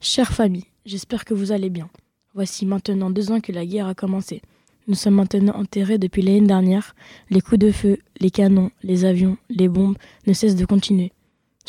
Chère 0.00 0.32
famille, 0.32 0.66
j'espère 0.86 1.24
que 1.24 1.34
vous 1.34 1.52
allez 1.52 1.70
bien. 1.70 1.90
Voici 2.34 2.66
maintenant 2.66 3.10
deux 3.10 3.30
ans 3.30 3.40
que 3.40 3.52
la 3.52 3.66
guerre 3.66 3.88
a 3.88 3.94
commencé. 3.94 4.42
Nous 4.88 4.94
sommes 4.94 5.14
maintenant 5.14 5.54
enterrés 5.54 5.98
depuis 5.98 6.22
l'année 6.22 6.46
dernière. 6.46 6.94
Les 7.30 7.40
coups 7.40 7.58
de 7.58 7.70
feu, 7.70 7.98
les 8.20 8.30
canons, 8.30 8.70
les 8.82 9.04
avions, 9.04 9.36
les 9.48 9.68
bombes 9.68 9.96
ne 10.26 10.32
cessent 10.32 10.56
de 10.56 10.64
continuer. 10.64 11.12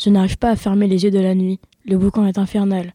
Je 0.02 0.10
n'arrive 0.10 0.38
pas 0.38 0.50
à 0.50 0.56
fermer 0.56 0.88
les 0.88 1.04
yeux 1.04 1.10
de 1.10 1.20
la 1.20 1.34
nuit. 1.34 1.60
Le 1.84 1.96
boucan 1.96 2.26
est 2.26 2.38
infernal. 2.38 2.94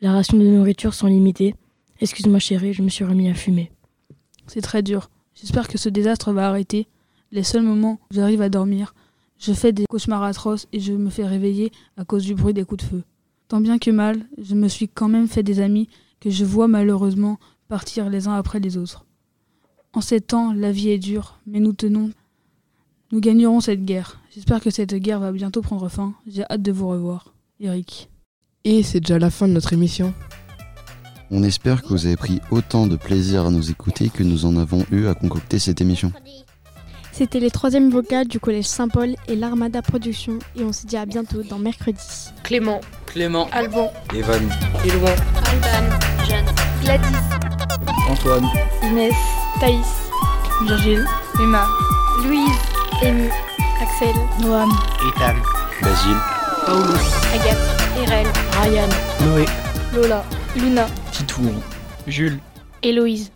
Les 0.00 0.08
rations 0.08 0.38
de 0.38 0.46
nourriture 0.46 0.94
sont 0.94 1.06
limitées. 1.06 1.54
Excuse-moi 2.00 2.38
chérie, 2.38 2.72
je 2.72 2.82
me 2.82 2.88
suis 2.88 3.04
remis 3.04 3.28
à 3.28 3.34
fumer. 3.34 3.70
C'est 4.52 4.62
très 4.62 4.82
dur. 4.82 5.10
J'espère 5.36 5.68
que 5.68 5.78
ce 5.78 5.88
désastre 5.88 6.32
va 6.32 6.48
arrêter. 6.48 6.88
Les 7.30 7.44
seuls 7.44 7.62
moments 7.62 8.00
où 8.10 8.14
j'arrive 8.14 8.42
à 8.42 8.48
dormir, 8.48 8.96
je 9.38 9.52
fais 9.52 9.70
des 9.70 9.84
cauchemars 9.88 10.24
atroces 10.24 10.66
et 10.72 10.80
je 10.80 10.92
me 10.92 11.08
fais 11.08 11.24
réveiller 11.24 11.70
à 11.96 12.04
cause 12.04 12.24
du 12.24 12.34
bruit 12.34 12.52
des 12.52 12.64
coups 12.64 12.82
de 12.82 12.88
feu. 12.90 13.04
Tant 13.46 13.60
bien 13.60 13.78
que 13.78 13.92
mal, 13.92 14.26
je 14.42 14.56
me 14.56 14.66
suis 14.66 14.88
quand 14.88 15.06
même 15.06 15.28
fait 15.28 15.44
des 15.44 15.60
amis 15.60 15.88
que 16.18 16.30
je 16.30 16.44
vois 16.44 16.66
malheureusement 16.66 17.38
partir 17.68 18.10
les 18.10 18.26
uns 18.26 18.34
après 18.34 18.58
les 18.58 18.76
autres. 18.76 19.06
En 19.92 20.00
ces 20.00 20.20
temps, 20.20 20.52
la 20.52 20.72
vie 20.72 20.90
est 20.90 20.98
dure, 20.98 21.38
mais 21.46 21.60
nous 21.60 21.72
tenons. 21.72 22.10
Nous 23.12 23.20
gagnerons 23.20 23.60
cette 23.60 23.84
guerre. 23.84 24.20
J'espère 24.34 24.60
que 24.60 24.70
cette 24.70 24.96
guerre 24.96 25.20
va 25.20 25.30
bientôt 25.30 25.62
prendre 25.62 25.88
fin. 25.88 26.12
J'ai 26.26 26.42
hâte 26.50 26.62
de 26.62 26.72
vous 26.72 26.88
revoir. 26.88 27.34
Eric. 27.60 28.10
Et 28.64 28.82
c'est 28.82 28.98
déjà 28.98 29.20
la 29.20 29.30
fin 29.30 29.46
de 29.46 29.52
notre 29.52 29.72
émission. 29.72 30.12
On 31.32 31.44
espère 31.44 31.82
que 31.82 31.88
vous 31.88 32.06
avez 32.06 32.16
pris 32.16 32.40
autant 32.50 32.88
de 32.88 32.96
plaisir 32.96 33.46
à 33.46 33.50
nous 33.50 33.70
écouter 33.70 34.08
que 34.08 34.24
nous 34.24 34.46
en 34.46 34.56
avons 34.56 34.84
eu 34.90 35.06
à 35.06 35.14
concocter 35.14 35.60
cette 35.60 35.80
émission. 35.80 36.12
C'était 37.12 37.38
les 37.38 37.52
troisièmes 37.52 37.88
vocales 37.88 38.26
du 38.26 38.40
collège 38.40 38.64
Saint-Paul 38.64 39.14
et 39.28 39.36
l'Armada 39.36 39.80
Production. 39.80 40.40
Et 40.56 40.64
on 40.64 40.72
se 40.72 40.86
dit 40.86 40.96
à 40.96 41.06
bientôt 41.06 41.44
dans 41.44 41.58
mercredi. 41.58 42.00
Clément, 42.42 42.80
Clément, 43.06 43.48
Alban, 43.52 43.92
Evan, 44.12 44.42
Éloi, 44.84 45.10
Alban, 45.10 45.98
Jeanne, 46.28 46.46
Gladys, 46.82 47.16
Antoine, 48.08 48.48
Inès, 48.82 49.14
Thaïs, 49.60 50.10
Virgile, 50.64 51.04
Emma, 51.40 51.68
Louise, 52.24 52.58
Amy, 53.02 53.28
Axel, 53.80 54.14
Noam, 54.40 54.70
Ethan, 55.06 55.36
Basile, 55.80 56.16
Paolo, 56.66 56.94
Agathe, 57.34 58.02
Irel, 58.02 58.26
Ryan, 58.60 58.88
Noé, 59.24 59.44
Lola, 59.94 60.24
Luna, 60.56 60.86
Titour, 61.12 61.52
Jules, 62.08 62.40
Héloïse. 62.82 63.30